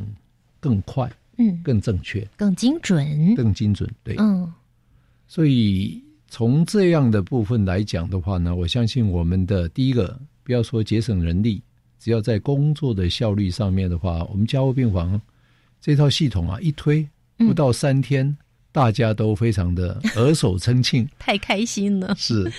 [0.61, 3.91] 更快，嗯，更正确，更精准，更精准。
[4.03, 4.53] 对，嗯，
[5.27, 6.03] 所以。
[6.27, 11.63] 从这样的部分来讲的话呢，我相信我们的第一个，不要说节省人力，
[12.01, 15.21] 只要在工作的效率上面的话，我们加护病房
[15.81, 18.37] 这套系统啊，一推不到三天，
[18.73, 22.13] 大家都非常的额手称庆， 太开心了。
[22.19, 22.51] 是，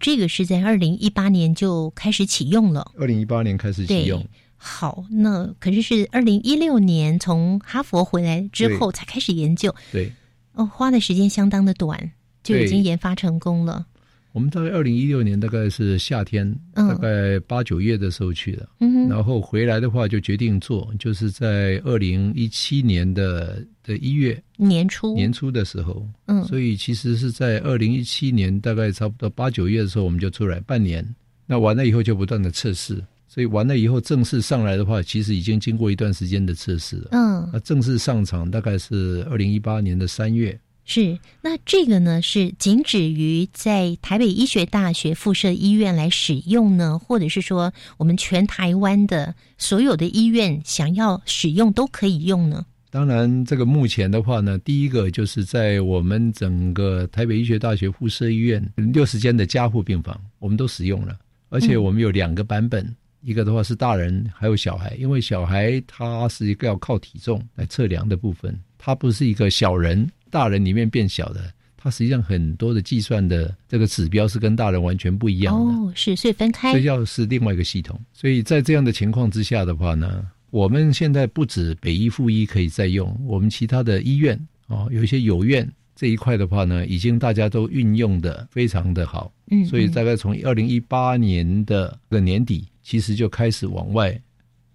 [0.00, 2.90] 这个是在二零一八年就开始启用了。
[2.98, 4.26] 二零一八年开始启用。
[4.62, 9.74] 好，那可是是二零一六年从哈佛回来之后才开始研究。
[9.90, 10.12] 对，
[10.52, 12.12] 哦，花的时间相当的短。
[12.42, 13.86] 就已经研发成功了。
[14.32, 18.66] 我们大概二零一六年大概是夏天，大概八九月的时候去的，
[19.10, 25.14] 然后回来的话就决定做，就是在二零一七年的的一月年初。
[25.14, 31.06] 年初的时候，嗯，所以其实是在二零一七年大概差不多八九月的时候我们就出来半年，
[31.44, 40.58] 那完了以后就不断的测试，所以完了以后正式上来的话，其实已经经过一段时间的测试了，嗯，那正式上场大概是二零一八年的三月。
[40.84, 52.66] 是，那这个呢是仅止于在台北医学大学附设医院来使用呢，或者是说我们全台湾的所有的医院想要使用都可以用呢？
[52.90, 61.16] 当然，这个目前的话呢，第一个就是在我们整个台北医学大学附设医院六十间的加护病房，我们都使用了，
[61.50, 62.84] 而且我们有两个版本，
[63.22, 70.08] 一个的话是大人，还有小孩，因为小孩他是一个要靠体重来测量的部分，他不是一个小人。
[70.30, 75.72] 大人里面变小的，他实际上很多的计算的这个指标是跟大人完全不一样的。
[75.72, 76.72] 哦，是，所以分开。
[76.72, 78.00] 这要是另外一个系统。
[78.12, 85.68] 所以在这样的情况之下的话呢，我们现在不止北医附医可以再用，我们其他的医院哦，有一些有院
[86.00, 89.30] 这一块的话呢，已经大家都运用的非常的好。
[89.50, 89.66] 嗯。
[89.66, 94.18] 所以大概从二零一八年的个年底，其实就开始往外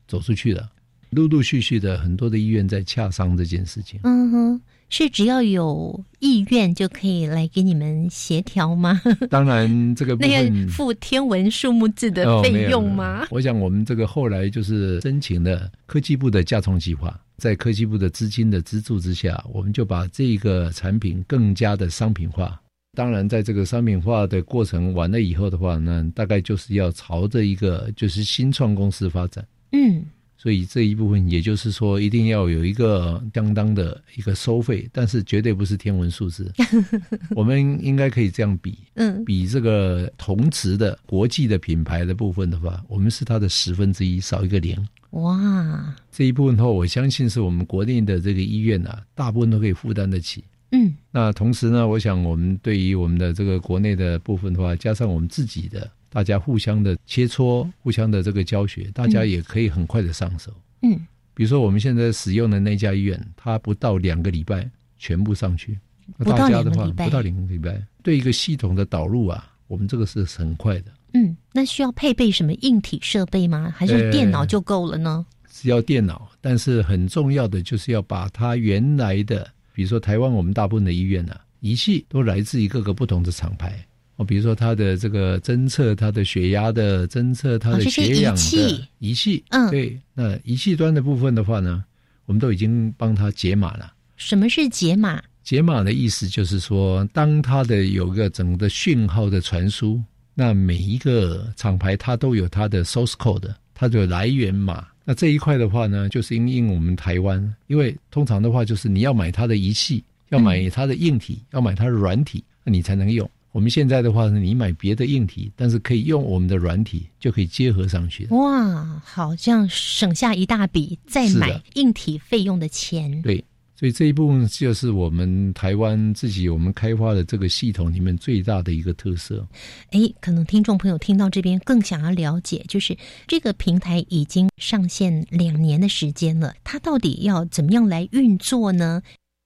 [0.07, 0.69] 走出去了，
[1.09, 3.99] 陆陆续续的很多的医院在洽商这件事情。
[4.03, 4.61] 嗯哼。
[4.89, 9.02] 是只要有意愿就可以来给你们协调吗？
[9.30, 13.28] 当然，这个那要付天文数目字的费用吗？
[13.32, 22.62] 我想我们这个后来就是申请了科技部的架创计划，在科技部的资金的资助之下，我们就把这个产品更加的商品化。
[22.95, 29.45] 当然，在这个商品化的过程完了以后的话，呢大概就是要朝着一个就是新创公司发展。
[29.71, 30.06] 嗯。
[30.45, 36.53] 所以这一部分，也就是说，一定要有一个相当的一个收费，但是绝对不是天文数字。
[37.36, 44.77] 我们应该可以这样比，嗯，比这个同值的国际的品牌的部分的话，我们是它的十分之一，少一个零。
[45.10, 50.43] 哇，这一部分的话，我相信是我们国内的这个医院啊，大部分都可以负担得起。
[50.73, 55.89] 嗯，那同时呢，我想我们对于我们的这个国内的部分的话，加上我们自己的。
[56.15, 60.49] 大家互相的切磋，互相的这个教学，大家也可以很快的上手。
[60.82, 60.97] 嗯，
[61.34, 64.65] 比如说我们现在使用的那家医院，它不到两个礼拜
[64.97, 65.78] 全部上去。
[66.17, 70.91] 不到两个礼拜，不到两个礼拜，对一个系统的导入啊，我们这个是很快的。
[71.16, 73.74] 嗯，那需要配备什么硬体设备吗？
[73.76, 75.26] 还是电脑就够了呢？
[75.51, 83.86] 只要电脑，但是很重要的就是要把它原来的，比如说台湾我们大部分的医院啊，仪器都来自于各个不同的厂牌。
[84.18, 91.84] 哦，比如说它的这个侦测它的血压的侦测它的血氧的仪器，嗯，对，那仪器端的部分的话呢，
[92.26, 93.93] 我们都已经帮它解码了。
[94.16, 95.22] 什么是解码？
[95.43, 100.01] 解码的意思就是说，当它的有个整个讯号的传输，
[100.34, 104.88] 那每一个厂牌它都有它的 source code，它的来源码。
[105.03, 113.30] 那这一块的话呢，就是因应我们台湾，因为通常的话就是你要买它的仪器，要买它的硬体，要买它的软体，那你才能用。
[113.56, 118.28] 我们现在的话呢，你买别的硬体，但是可以用我们的软体，就可以结合上去。
[118.32, 123.22] 哇，好像省下一大笔再买硬体费用的钱。
[123.22, 123.41] 对，
[123.80, 129.47] 所以这一部分就是我们台湾自己我们开发的这个系统里面最大的一个特色。
[129.91, 139.01] 哎，可能听众朋友听到这边更想要了解，就是这个平台已经上线两年的时间了，它到底要怎么样来运作呢？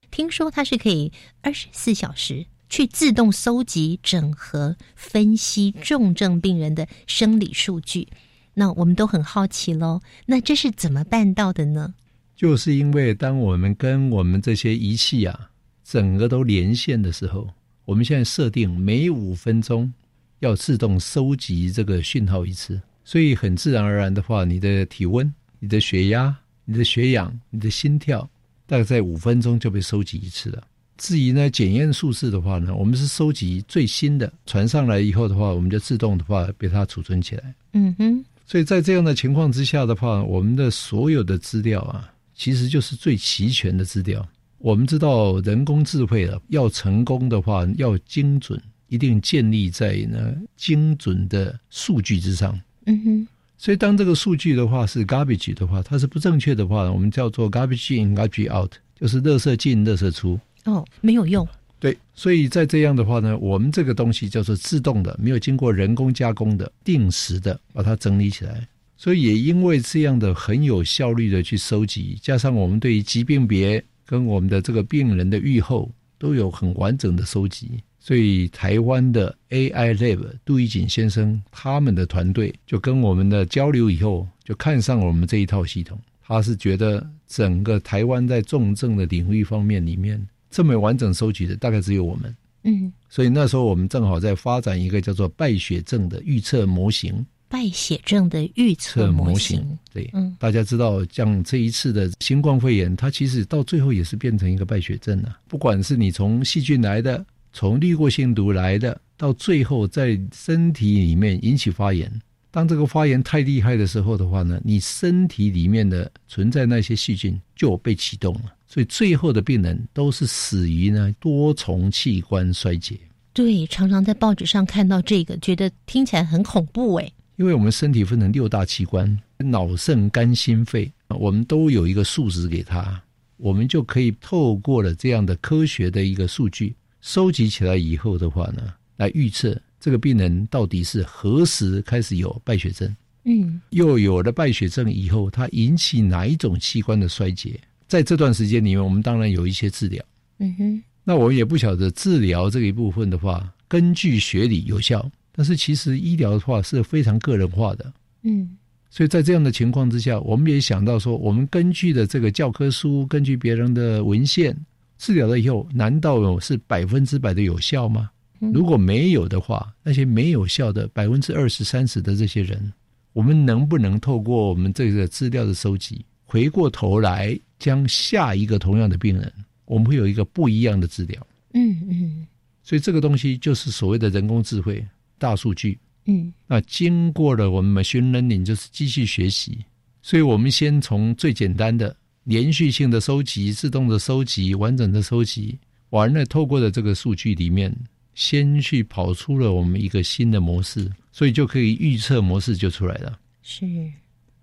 [0.09, 1.11] 听说它是可以
[1.43, 2.47] 二十四小时。
[2.69, 8.07] 去自动搜集、整合、分析重症病人的生理数据，
[8.53, 9.99] 那我们都很好奇喽。
[10.25, 11.93] 那这是怎么办到的呢？
[12.35, 15.49] 就是因为当我们跟我们这些仪器啊，
[15.83, 17.49] 整个都连线的时候，
[17.83, 19.91] 我们现在设定每五分钟
[20.39, 28.29] 要自动收集这个讯号一次，所以很自然而然的话，你的体温、你的血压、你的血氧、你的心跳，
[28.65, 30.63] 大概在五分钟就被收集一次了。
[30.99, 37.55] 至于呢，检验数字的话呢，我们是收集最新的传上来以后的话，我们就自动的话被它储存起来。
[37.73, 38.23] 嗯哼。
[38.45, 44.27] 所以在这样的情况之下的话，我们的所有的资料啊，其实就是最齐全的资料。
[44.57, 52.59] 我们知道人工智慧啊，要成功的话，要精准，一定建立在呢精准的数据之上。
[52.85, 53.27] 嗯哼。
[53.57, 60.39] 所以当这个数据的话是 garbage 的话，它是不正确的话，我们叫做 garbage in garbage out，就是垃圾进垃圾出。
[60.71, 61.47] 哦，没有用。
[61.79, 68.67] 对，所以在这样的话呢，我们这个东西叫做自动的，没有经过人工加工的，定时的把它整理起来。
[68.97, 85.97] 所以也因为这样的很有效率的去收集，加上我们对于疾病别跟我们的这个病人的预后都有很完整的收集，所以台湾的 AI Lab 杜义锦先生他们的团队就跟我们的交流以后，就看上我们这一套系统。
[86.21, 90.21] 他是觉得整个台湾在重症的领域方面里面。
[90.49, 97.25] 这么完整收集的大概只有我们，嗯，所以那时候我们正好在发展一个叫做败血症的预测模型。
[97.51, 105.35] 败血症的预测模型，对，嗯，大家知道，像这一次的新冠肺炎，它其实到最后也是变成一个败血症了。
[105.47, 112.11] 不管是你从细菌来的，从滤过性毒来的，到最后在身体里面引起发炎。
[112.51, 118.53] 当这个发炎太厉害的时候的话呢，你身体里面的存在那些细菌就被启动了。
[118.69, 122.97] 所以最后的病人都是死于呢多重器官衰竭。
[123.33, 127.11] 对，常常在报纸上看到这个，觉得听起来很恐怖哎。
[127.37, 133.01] 因为我们身体分成六大器官，脑、肾、肝、心、肺，我们都有一个数值给他，
[133.37, 142.93] 我们就可以透过了这样的科学的一个数据收集起来以后的话呢，来预测这个病人到底是何时开始有败血症，
[143.23, 147.57] 嗯，又有了败血症以后，它引起哪一种器官的衰竭？
[147.89, 150.01] 在这段时间里面，我们当然有一些治疗。
[150.37, 157.91] 嗯哼，那我们也不晓得治疗这一部分的话，根据学理有效，但是其实医疗的话是非常个人化的。
[158.21, 158.55] 嗯，
[158.89, 164.55] 所以在这样的情况之下，我们也想到说，我们根据的这个教科书，根据别人的文献
[164.99, 168.11] 治疗了以后，难道是百分之百的有效吗？
[168.53, 172.71] 如果没有的话，那些没有效的百分之二十三十的这些人，
[173.11, 177.37] 我们能不能透过我们这个资料的收集，回过头来？
[177.57, 179.33] 将下一个同样的病人，
[179.65, 181.27] 我们会有一个不一样的治疗。
[181.53, 182.27] 嗯嗯，
[182.63, 184.81] 所以这个东西就是所谓的人工智慧、
[185.17, 185.77] 大数据。
[186.05, 189.57] 嗯，那经过了我们 machine learning，就是机器学习。
[190.01, 195.59] 所以我们先从最简单的连续性的收集、自动的收集、完整的收集，
[195.89, 197.75] 完了透过的这个数据里面，
[198.15, 203.19] 先去跑出了我们一个新的模式，所以就可以预测模式就出来了。
[203.41, 203.65] 是，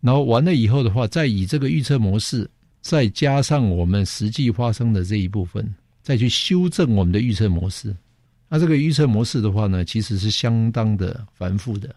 [0.06, 2.48] 然后完了以后的话，再以这个预测模式。
[2.80, 7.92] 再加上我们实际发生的这一部分，再去修正我们的预测模式。
[8.48, 11.92] 那这个预测模式的话呢，其实是相当的繁复的。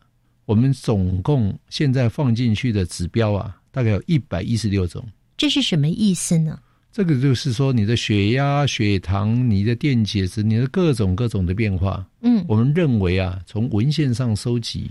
[0.45, 5.07] 我们总共现在放进去的指标啊，大概有一百一十六种。
[5.37, 6.59] 这是什么意思呢？
[6.91, 12.03] 这个就是说，你的血压、血糖、你的电解质、你的各种各种的变化。
[12.21, 14.89] 嗯，我们认为啊，从文献上收集。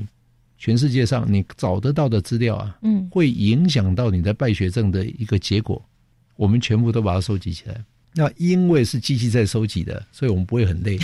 [0.59, 5.81] 全世界上你找得到的资料啊，嗯，会影响到你的败血症的一个结果，
[6.35, 7.85] 我们全部都把它收集起来。
[8.13, 10.99] 那因为是机器在收集的，所以我们不会很累，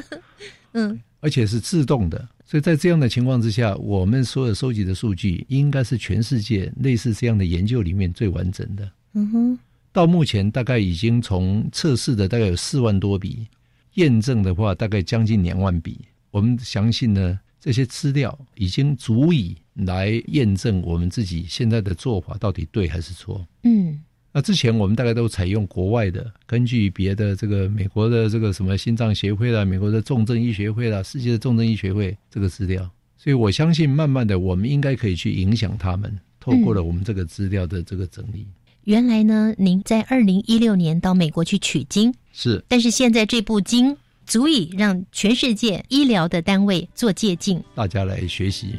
[0.72, 8.92] 嗯，而且是自动的，所以在这样的情况之下，我们所有收集的数据应该是全世界类似这样的研究里面最完整的。
[9.14, 9.58] 嗯哼，
[9.92, 13.46] 到目前大概已经从测试的大概有四万多笔，
[13.94, 15.98] 验证的话大概将近两万笔。
[16.30, 17.40] 我们相信呢。
[17.60, 23.46] 这些资料已经足以来验证我们自己现在的做法到底对还是错。
[23.64, 24.00] 嗯，
[24.32, 32.88] 那之前我们大概都采用国外的，根据别的这个美国的这个什么心脏协会啦、美国的重症医学会啦、世界的重症医学会这个资料，
[33.18, 38.46] 所以我相信慢慢的我们应该可以去影响他们，透过了我们这个资料的这个整理。
[38.84, 43.94] 原来呢，您在二零一六年到美国去取经，是，但是现在这部经
[44.30, 48.76] 足以让全世界医疗的单位做借鉴，大家来学习。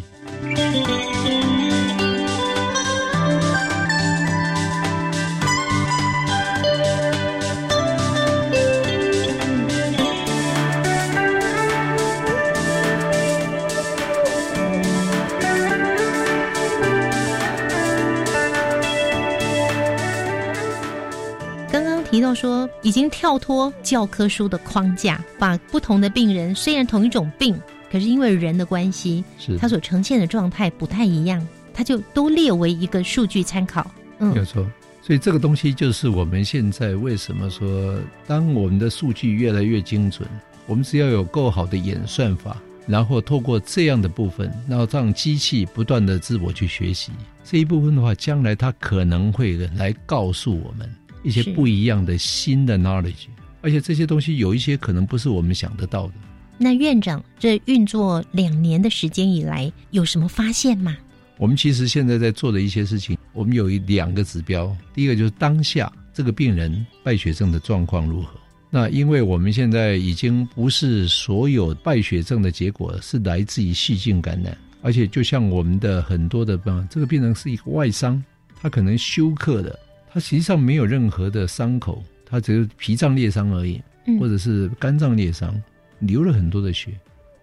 [22.22, 27.59] 提到说，已经跳脱教科书的框架，把不同的病人虽然同一种病，
[27.91, 31.43] 可是因为人的关系，是他所呈现的状态不太一样，
[31.74, 33.89] 他就都列为一个数据参考。
[34.19, 34.63] 嗯，没有错。
[35.01, 37.97] 所以这个东西就是我们现在为什么说，
[38.28, 40.30] 当我们的数据越来越精准，
[40.67, 42.55] 我们只要有够好的演算法，
[42.86, 47.11] 然后透过这样的部分，然后让机器不断的自我去学习
[47.43, 50.88] 这一部分的话，将来它可能会来告诉我们。
[51.24, 53.28] 一些不一样的新的 knowledge，
[53.61, 56.13] 而且这些东西有一些可能不是我们想得到的。
[56.57, 60.95] 那院长，这运作两年的时间以来，有什么发现吗？
[61.38, 64.76] 我们其实现在在做的一些事情，我们有一两个指标。
[64.93, 68.39] 第一个就是当下这个病人败血症的状况如何。
[68.69, 78.24] 那因为我们现在已经不是所有败血症的结果是来自于细菌感染，而且就像我们的很多的病，这个病人是一个外伤，
[78.61, 79.80] 他可能休克的。
[80.14, 83.82] 它实际上没有任何的伤口，他只是脾脏裂伤而已，
[84.20, 85.62] 或者是肝脏裂伤，
[85.99, 86.91] 流了很多的血。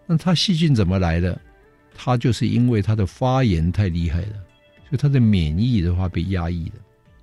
[0.07, 1.41] 那它细菌怎么来的？
[1.95, 4.33] 它就是因为它的发炎太厉害了，
[4.89, 6.75] 所以它的免疫的话被压抑了。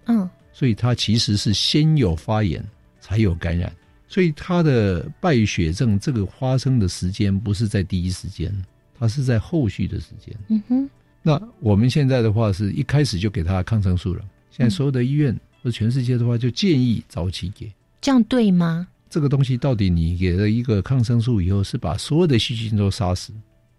[0.07, 2.63] 嗯，所以它其实是先有发炎
[2.99, 3.71] 才有感染，
[4.07, 8.51] 所以它的败血症这个发生的时间不是在第一时间，
[8.99, 10.35] 它是在后续的时间。
[10.47, 10.89] 嗯哼。
[11.21, 14.23] 那我们现在的话是一开始就给他抗生素了。
[14.55, 18.87] 现在所有的医院或者全世界的话，就建议早期给，这样对吗？
[19.09, 23.33] 这个东西到底你给了一个抗生素以后，是把所有的细菌都杀死？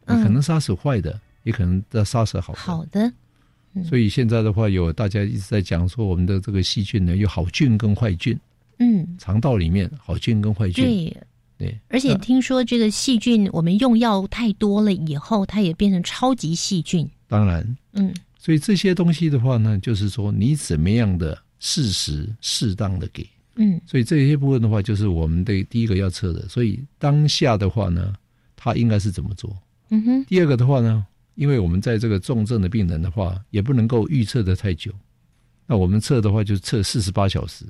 [0.04, 2.58] 嗯，可能杀死坏的，也可能在杀死好的。
[2.58, 3.12] 好的。
[3.84, 8.38] 所以现在的话，有大家一直在讲说，我们的这个细菌呢，有好菌跟坏菌。
[8.78, 9.16] 嗯。
[9.18, 10.84] 肠道里面好菌跟坏菌。
[10.84, 11.16] 对。
[11.58, 11.78] 对。
[11.88, 17.08] 而且听说这个细菌，我们用药太多了以后，它也变成超级细菌。
[17.28, 17.76] 当然。
[17.92, 18.14] 嗯。
[18.46, 26.48] 所以这些东西的话呢，就是说你怎么样的适时、适当的给，嗯，所以这些部分的话，就是我们的第一个要测的。
[26.48, 28.14] 所以当下的话呢，
[28.54, 29.52] 他应该是怎么做？
[29.88, 30.24] 嗯哼。
[30.26, 34.92] 第二个的话呢，因为我们在这个重症的病人的话，也不能够预测的太久，
[35.66, 37.64] 那我们测的话就测四十八小时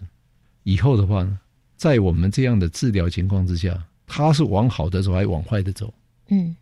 [0.62, 1.38] 以后的话呢，
[1.78, 5.94] 在我们这样的治疗情况之下，他是往好的走还是往坏的走？
[6.28, 6.54] 嗯。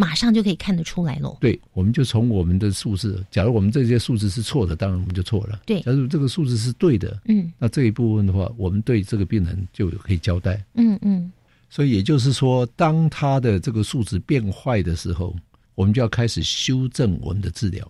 [0.00, 1.36] 马上就可以看得出来喽。
[1.40, 5.60] 对，我们就从我们的数字，假如我们这些数字是错的，当然我们就错了。
[5.66, 10.64] 对，假如这个数字是对的，嗯，那这一部分的话，我们对这个病人就可以交代。
[10.74, 11.32] 嗯嗯。
[11.68, 15.34] 所以也就是说，当他的这个数值变坏的时候，
[15.74, 17.86] 我们就要开始修正我们的治疗。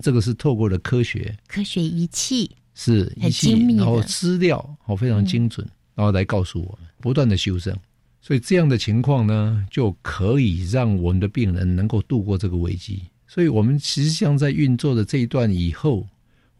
[0.00, 7.72] 这个是透过了科学、科学仪器是仪器，然后资料哦非常精准，然后来告诉我们，不断的修正。
[8.22, 13.02] 所以这样的情况呢，就可以让我们的病人能够度过这个危机。
[13.26, 16.06] 所以我们实际上在运作的这一段以后，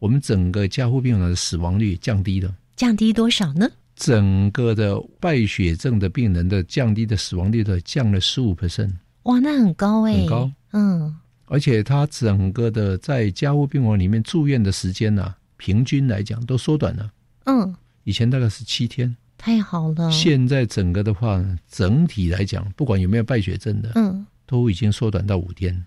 [0.01, 2.53] 我们整个加护病人的死亡率降低了。
[2.75, 3.71] 降低多少呢？
[3.95, 8.91] 整个的败血症的病人的降低的死亡率的降了十五 percent。
[9.25, 10.51] 哇，那很高哎，很高。
[10.73, 17.13] 嗯，而且他整个的在加护病房里面住院的时间呢，平均来讲都缩短了。
[17.45, 19.15] 嗯，以前大概是七天。
[19.45, 20.09] 太好了！
[20.13, 25.85] 现在整个的话，整体来讲，不管有没有败血症的，嗯，都已经缩短到五天，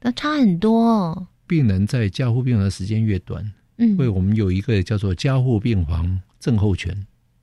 [0.00, 1.24] 那差很多。
[1.46, 6.92] 病人在加护病房的时间越短，嗯，因为我们有一个叫做加护病房症候群，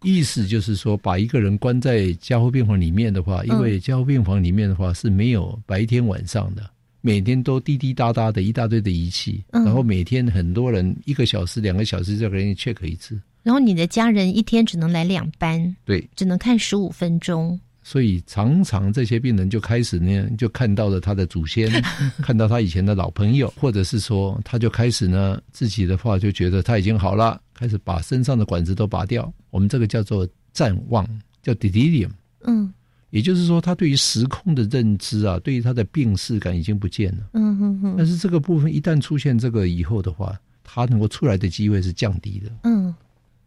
[0.02, 13.18] 意思就是说，把一个人关在加护病房里面的话，因为加护病房里面的话是没有白天晚上的，每天都滴滴答答的一大堆的仪器，然后每天很多人一个小时、两个小时这个人 check 一次。
[13.44, 17.60] 然后你的家人一天只能来两班，对，只能看十五分钟。
[17.86, 21.70] 所以常常这些病人就开始呢，就看到了他的祖先，
[22.24, 29.32] 看到他以前的老朋友，或者是说，他就开始呢，自己的话就觉得他已经好了，开始把身上的管子都拔掉。
[29.50, 31.06] 我们这个叫做暂忘，
[31.42, 32.12] 叫 delirium。
[32.46, 32.74] 嗯，
[33.10, 37.32] 也就是说，他对于时空的认知啊，对于他的病逝感已经不见了。
[37.34, 37.96] 嗯哼哼。
[37.98, 40.34] 但是这个部分一旦出现这个以后的话，
[40.64, 42.50] 他能够出来的机会是降低的。
[42.64, 42.96] 嗯。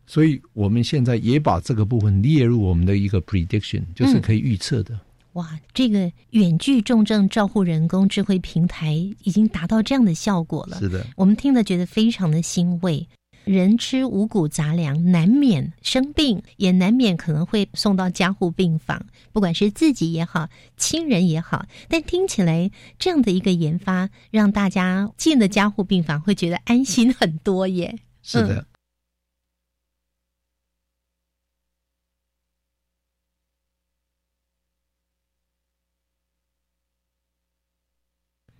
[0.06, 4.98] 所以我们现在也把这个部分列入我们的一个 prediction，就是可以预测的。
[5.32, 8.94] 哇，这个远距重症照护人工智慧平台
[9.24, 10.78] 已经达到这样的效果了。
[10.78, 13.06] 是的，我们听了觉得非常的欣慰。
[13.44, 21.66] 人吃五谷杂粮，难免生病，也难免可能会送到加护病房，不管是自己也好，亲人也好。
[21.88, 27.96] 但听起来这样的一个研发，让大家进了加护病房会觉得安心很多耶。
[28.22, 28.66] 是的。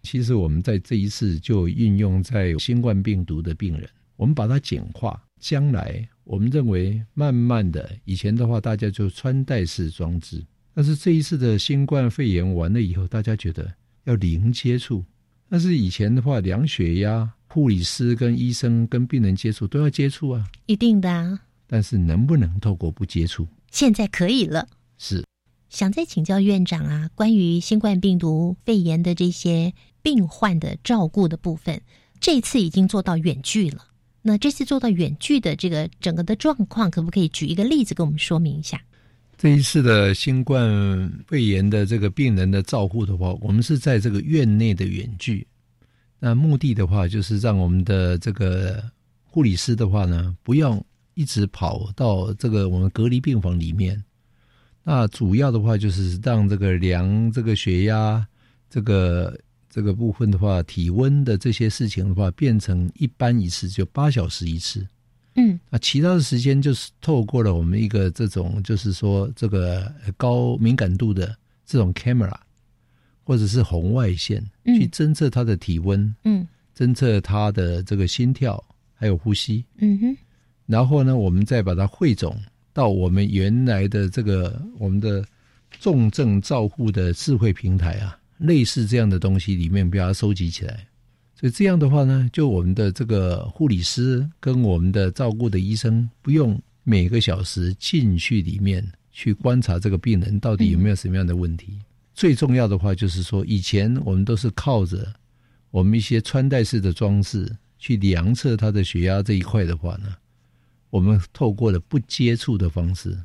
[0.07, 3.91] 其实我们在这一次就运用在新冠病毒的病人。
[4.17, 10.43] 我们把它简化，将来我们认为慢慢的，以前的话大家就穿戴式装置，
[10.73, 13.71] 但是这一次的新冠肺炎完了以后，大家觉得
[14.05, 15.05] 要零接触，
[15.51, 23.47] 但是以前的话量血压，护理师跟医生跟病人接触都要接触啊，一定的啊，但是能不能透过不接触？
[23.71, 25.23] 现在可以了，是
[25.69, 29.75] 想再请教院长啊，关于新冠病毒肺炎的这些
[30.07, 31.83] 病患的照顾的部分，
[32.21, 33.85] 这次已经做到远距了。
[34.23, 38.81] 那这次做到远距的这个整个的状况，可不可以举一个例子给我们说明一下？
[39.37, 45.45] 这一次的新冠肺炎的这个病人的照护的话，我们是在这个院内的远距。
[46.21, 48.81] 那目的的话，就是让我们的这个
[49.25, 50.81] 护理师的话呢，不用
[51.15, 54.01] 一直跑到这个我们隔离病房里面。
[54.85, 58.25] 那主要的话就是让这个量这个血压，
[58.71, 59.37] 这个。
[59.77, 64.89] 这个部分的话，体温的这些事情的话，变成一般一次就八小时一次，
[65.35, 72.35] 嗯，那其他的时间就是透过了我们一个这种，就是说这个高敏感度的这种 camera，
[73.23, 78.65] 或者是红外线去侦测他的体温，嗯，侦测他的这个心跳
[78.95, 80.17] 还有呼吸，嗯哼，
[80.65, 82.35] 然后呢，我们再把它汇总
[82.73, 85.23] 到我们原来的这个我们的
[85.79, 88.19] 重症照护的智慧平台啊。
[88.39, 90.87] 类似这样的东西里面，把它收集起来，
[91.35, 101.79] 所以这样的话呢，就我们的这个护理师跟我们的照顾的医生，不用每个小时进去里面去观察这个病人到底有没有什么样的问题。
[102.15, 105.13] 最重要的话就是说，以前我们都是靠着
[105.71, 110.15] 我们一些穿戴式的装置去量测他的血压这一块的话呢，
[110.91, 113.17] 我们透过了不接触的方式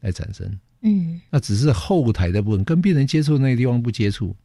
[0.00, 0.58] 来产生。
[0.82, 4.36] 嗯，那只是后台的部分，跟病人接触那个地方不接触。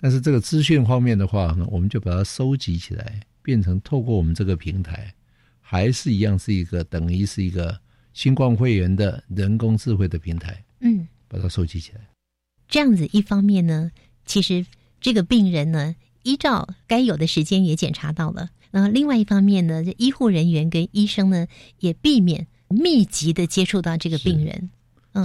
[0.00, 5.12] 但是这个资讯方面的话呢，我们就把它收集起来，变成透过我们这个平台，
[5.60, 7.78] 还是一样是一个等于是一个
[8.14, 10.64] 新冠会员的人工智慧的平台。
[10.80, 12.00] 嗯，把它收集起来。
[12.66, 13.90] 这样子一方面呢，
[14.24, 14.64] 其实
[15.00, 21.46] 这个病人呢，依照该有的时间也检查到了；然后另外一方面呢，医护人员跟医生呢，
[21.80, 24.70] 也避免密集的接触到这个病人。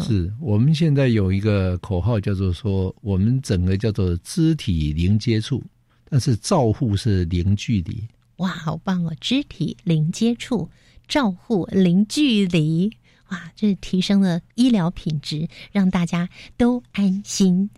[0.02, 5.64] 是我们现在有一个口号，叫做说，我们整个叫做肢体零接触，
[6.10, 8.04] 但是照护是零距离。
[8.38, 9.16] 哇，好棒哦！
[9.22, 10.68] 肢体零接触，
[11.08, 12.92] 照护零距离，
[13.30, 16.28] 哇，这提升了医疗品质，让大家
[16.58, 17.70] 都安心。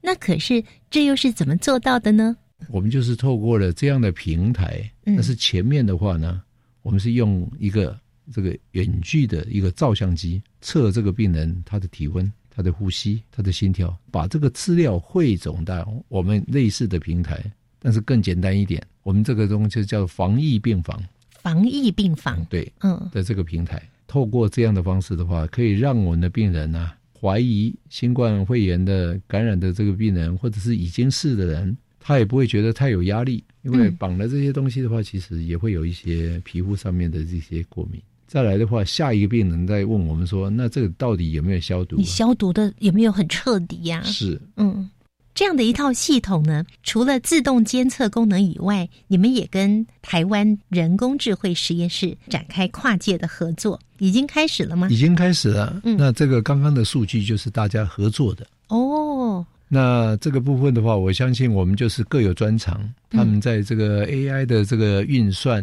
[0.00, 2.36] 那可是这又是怎么做到的呢？
[2.68, 6.40] 我们就是透过了这样的平台，但是前面的话呢，
[6.82, 8.00] 我们是用一个。
[8.30, 17.42] 这个远距的一个照相机测这个病人他的体温、他的呼吸、他的心跳，把这个资料汇总到我们类似的平台，
[17.80, 18.80] 但是更简单一点。
[19.02, 21.02] 我们这个东西叫防疫病房，
[21.40, 22.44] 防疫病房。
[22.48, 38.00] 对，嗯，的这个平台，透过这样的方式的话，可以让我们的病人呢，怀疑新冠肺炎的感染的这个病人，或者是已经是的人，他也不会觉得太有压力，因为绑了这些东西的话，其实也会有一些皮肤上面的这些过敏。
[38.32, 41.96] 再来的话，下一个病人再问我们说：“那这个到底有没有消毒？
[41.96, 44.88] 你消毒的有没有很彻底呀？”是，嗯，
[45.34, 54.88] 这样的一套系统呢，除了自动监测功能以外，你们也跟台湾人工智慧实验室展开跨界的合作，已经开始了吗？
[54.88, 55.82] 已经开始了。
[55.84, 59.44] 嗯，那这个刚刚的数据就是大家合作的哦。
[59.68, 65.62] 那这个部分的话，我相信我们就是各有专长，他们在这个 AI 的这个运算。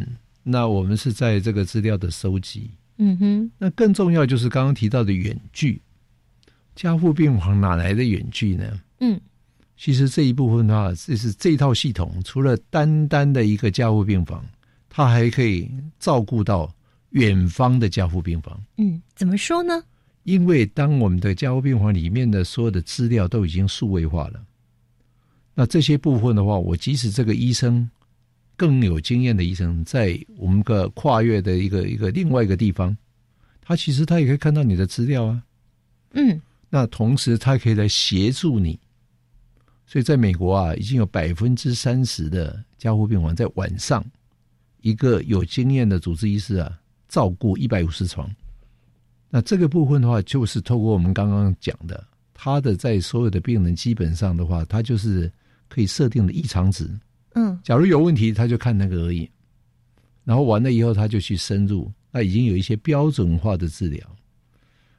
[0.51, 3.51] 那我们是在这个资料的收集，嗯哼。
[3.59, 5.79] 那更重要就是刚刚提到的远距，
[6.75, 8.81] 加护病房哪来的远距呢？
[8.99, 9.21] 嗯，
[9.77, 14.43] 其实这一部分的话，这是这套系统除了单单的一个加护病房，
[14.89, 15.69] 它还可以
[15.99, 16.73] 照顾到
[17.11, 18.59] 远方的加护病房。
[18.77, 19.83] 嗯，怎么说呢？
[20.23, 24.43] 因为当我们的加护病房里面的所有的资料都已经数位化了，
[25.53, 27.89] 那这些部分的话，我即使这个医生
[28.59, 32.95] 更有经验的医生，在我们个跨越的一个一个另外一个地方，
[33.61, 35.41] 他其实他也可以看到你的资料啊。
[36.11, 38.77] 嗯，那同时他可以来协助你。
[39.85, 44.03] 所以在美国啊，已经有百分之三十的加护病房在晚上，
[44.81, 48.29] 一个有经验的主治医师啊，照顾一百五十床。
[49.29, 55.31] 那这个部分的话，就是透过我们刚刚讲的，他的在所有的病人基本上的话，他就是
[55.69, 56.89] 可以设定的异常值。
[57.39, 59.29] 嗯，假如有问题，他就看那个而已。
[60.25, 61.89] 然后完了以后，他就去深入。
[62.11, 64.15] 那已经有一些标准化的治疗。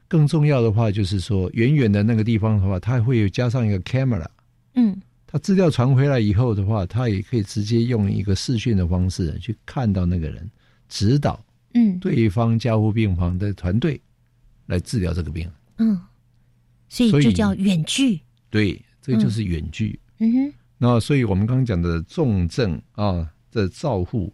[0.09, 4.27] 更重要的话，就是说远远的那个地方的话，他会有加上一个 camera。
[4.75, 10.51] 嗯，他资料传回来以后的话，他也可以直接用一个视讯的方式去看到那个人，
[10.89, 14.01] 指导嗯对方加护病房的团队。
[14.67, 16.01] 来治疗这个病，嗯，
[16.89, 19.99] 所以就叫远距，对，这就是远距。
[20.19, 24.33] 嗯哼，那所以我们刚刚讲的重症啊的照护，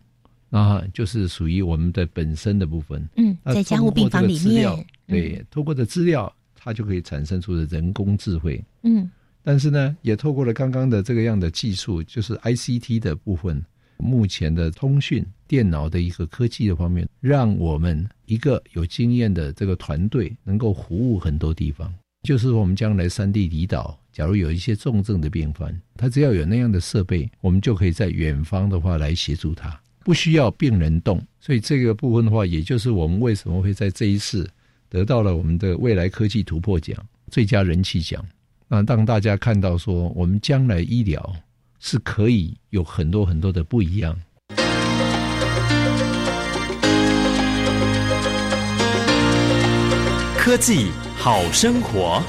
[0.48, 3.04] 那就是属于我们的本身的部分。
[3.16, 8.64] 嗯，在加护病房里面，对，透过的资料，它就可以产生出的人工智慧。
[8.84, 9.10] 嗯，
[9.42, 13.60] 但是呢，也透过了刚刚的这个样的技术，就是 ICT 的部分。
[13.98, 21.92] 目前的通讯电脑的一个科技的方面，让我们一个有经验的这个团队能够服务很多地方。
[22.26, 31.24] 就是我们将来三地离岛，假如有一些重症的病患，他只要有那样的设备，我们就可以在远方的话来协助他，不需要病人动。
[31.38, 34.50] 所以这个部分的话，也就是我们为什么会在这一次
[34.88, 36.96] 得到了我们的未来科技突破奖、
[37.30, 38.22] 最佳人气奖，
[38.66, 41.34] 那，让大家看到说我们将来医疗。
[41.78, 44.18] 是可以有很多很多的不一样。
[50.36, 50.88] 科技
[51.28, 52.22] 好生活。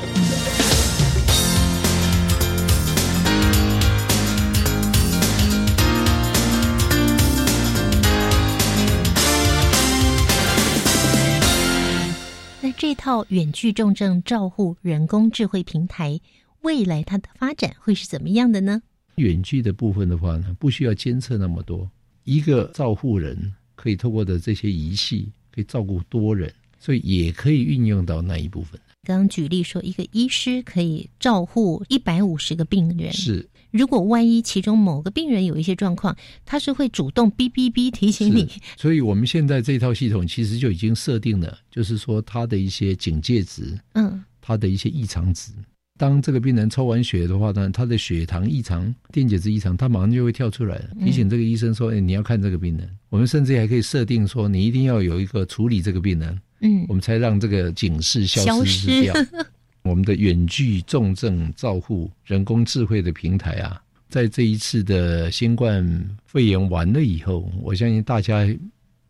[12.59, 16.19] 那这套远距重症照护人工智慧平台，
[16.61, 18.81] 未来它的发展会是怎么样的呢？
[19.17, 21.87] 远距的部分的话呢，不需要监测那么多，
[22.23, 28.81] 一个照护人可以透过的这些仪器可以照顾多人，所以也可以运用到那一部分。
[29.07, 33.47] 刚刚举例说，一个医师可以照护一百五十个病人，是。
[33.71, 38.49] 如果万一其中某个病人有一些状况，他是会主动哔哔哔提醒你。
[38.75, 45.53] 所以我们现在这套系统其实就已经设定了，就是说他的一些警戒值，嗯，他的一些异常值。
[45.97, 59.13] 当这个病人抽完血的话呢，他的血糖异常、电解质异常，他马上就会跳出来提醒这个医生说：“哎，你要看这个病人。”我们甚至还可以设定说，你一定要有一个处理这个病人，嗯，我们才让这个警示消失掉。
[59.83, 68.45] 我们的远距重症照护人工智慧的平台啊，在这一次的新冠肺炎完了以后，我相信大家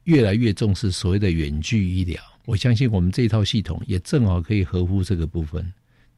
[0.04, 2.22] 越来越重视所谓的远距医疗。
[2.46, 5.66] 我相信我们这套系统也正好可以合乎这个部分。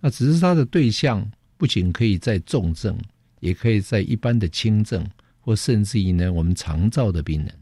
[0.02, 1.26] 那只是它的对象，
[1.58, 2.98] 不仅可以在重症，
[3.40, 5.06] 也可以在一般的轻症，
[5.40, 7.54] 或甚至于呢，我们常照的病人。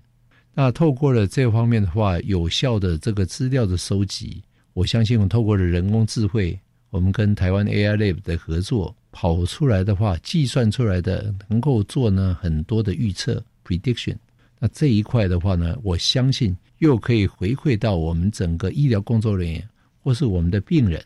[0.59, 4.41] 那透过了这方面的话，有效的这个资料的收集，
[4.73, 14.17] 我相信我们透过了人工智慧，我们跟台湾 AI Lab 的合作，跑出来的话，计算出来的能够做呢很多的预测 prediction。
[14.57, 19.69] 那这一块的话呢，我相信又可以回馈到我们整个医疗工作人员，
[20.01, 20.99] 或是我们的病人。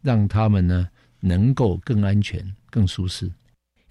[0.00, 0.88] 让他们呢
[1.20, 3.30] 能够更安全、更舒适。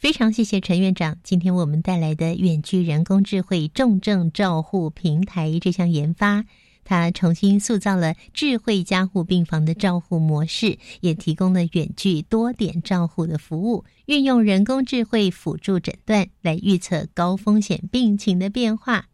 [0.02, 6.44] 非常谢谢陈院长今天我们带来的远距人工智慧重症照护平台这项研发，
[6.84, 19.06] 它重新塑造了智慧加护病房的照护模式，也提供了远距多点照护的服务，运用人工智慧辅助诊断来预测高风险病情的变化，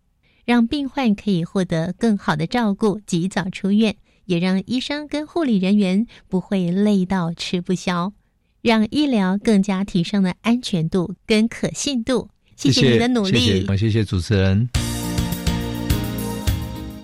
[0.46, 3.98] 让病患可以获得更好的照顾，及早出院。
[4.24, 8.12] 也让医生跟护理人员不会累到吃不消，
[8.62, 12.30] 让医疗更加提升了安全度跟可信度。
[12.56, 14.68] 谢谢你的努力，谢谢，谢谢主持人。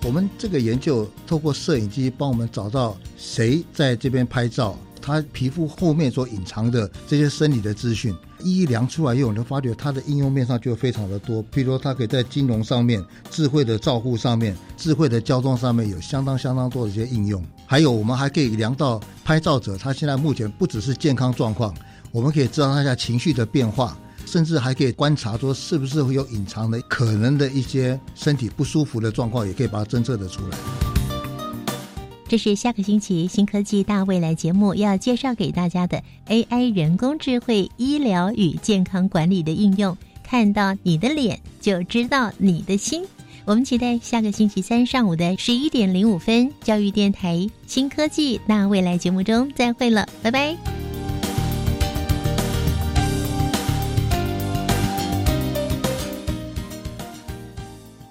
[0.04, 8.16] 我们这个研究透过摄影机帮我们找到谁在这边拍照，他皮肤后面所隐藏的这些生理的资讯。
[8.42, 11.42] 一一量出来以后，你就发觉它的应用面上就非常的多。
[11.44, 17.42] 譬如说，它可以在金融上面、智慧的照护上面、智慧的交通上面有相当相当多的一些应用。
[17.66, 21.74] 还有，我们还可以量到拍照者他现在目前不只是健康状况，
[22.12, 23.96] 我们可以知道他一下情绪的变化，
[24.26, 30.93] 甚至还可以观察说是不是会有隐藏的可能的一些身体不舒服的状况，也可以把它侦测的出来。
[32.26, 39.96] 这是下个星期新科技大未来节目要介绍给大家的 AI 人工智慧医疗与健康管理的应用。
[40.22, 43.04] 看到你的脸，就知道你的心。
[43.44, 50.56] 我们期待下个星期三上午的十一点零五分，教育电台新科技大未来节目中再会了，拜拜。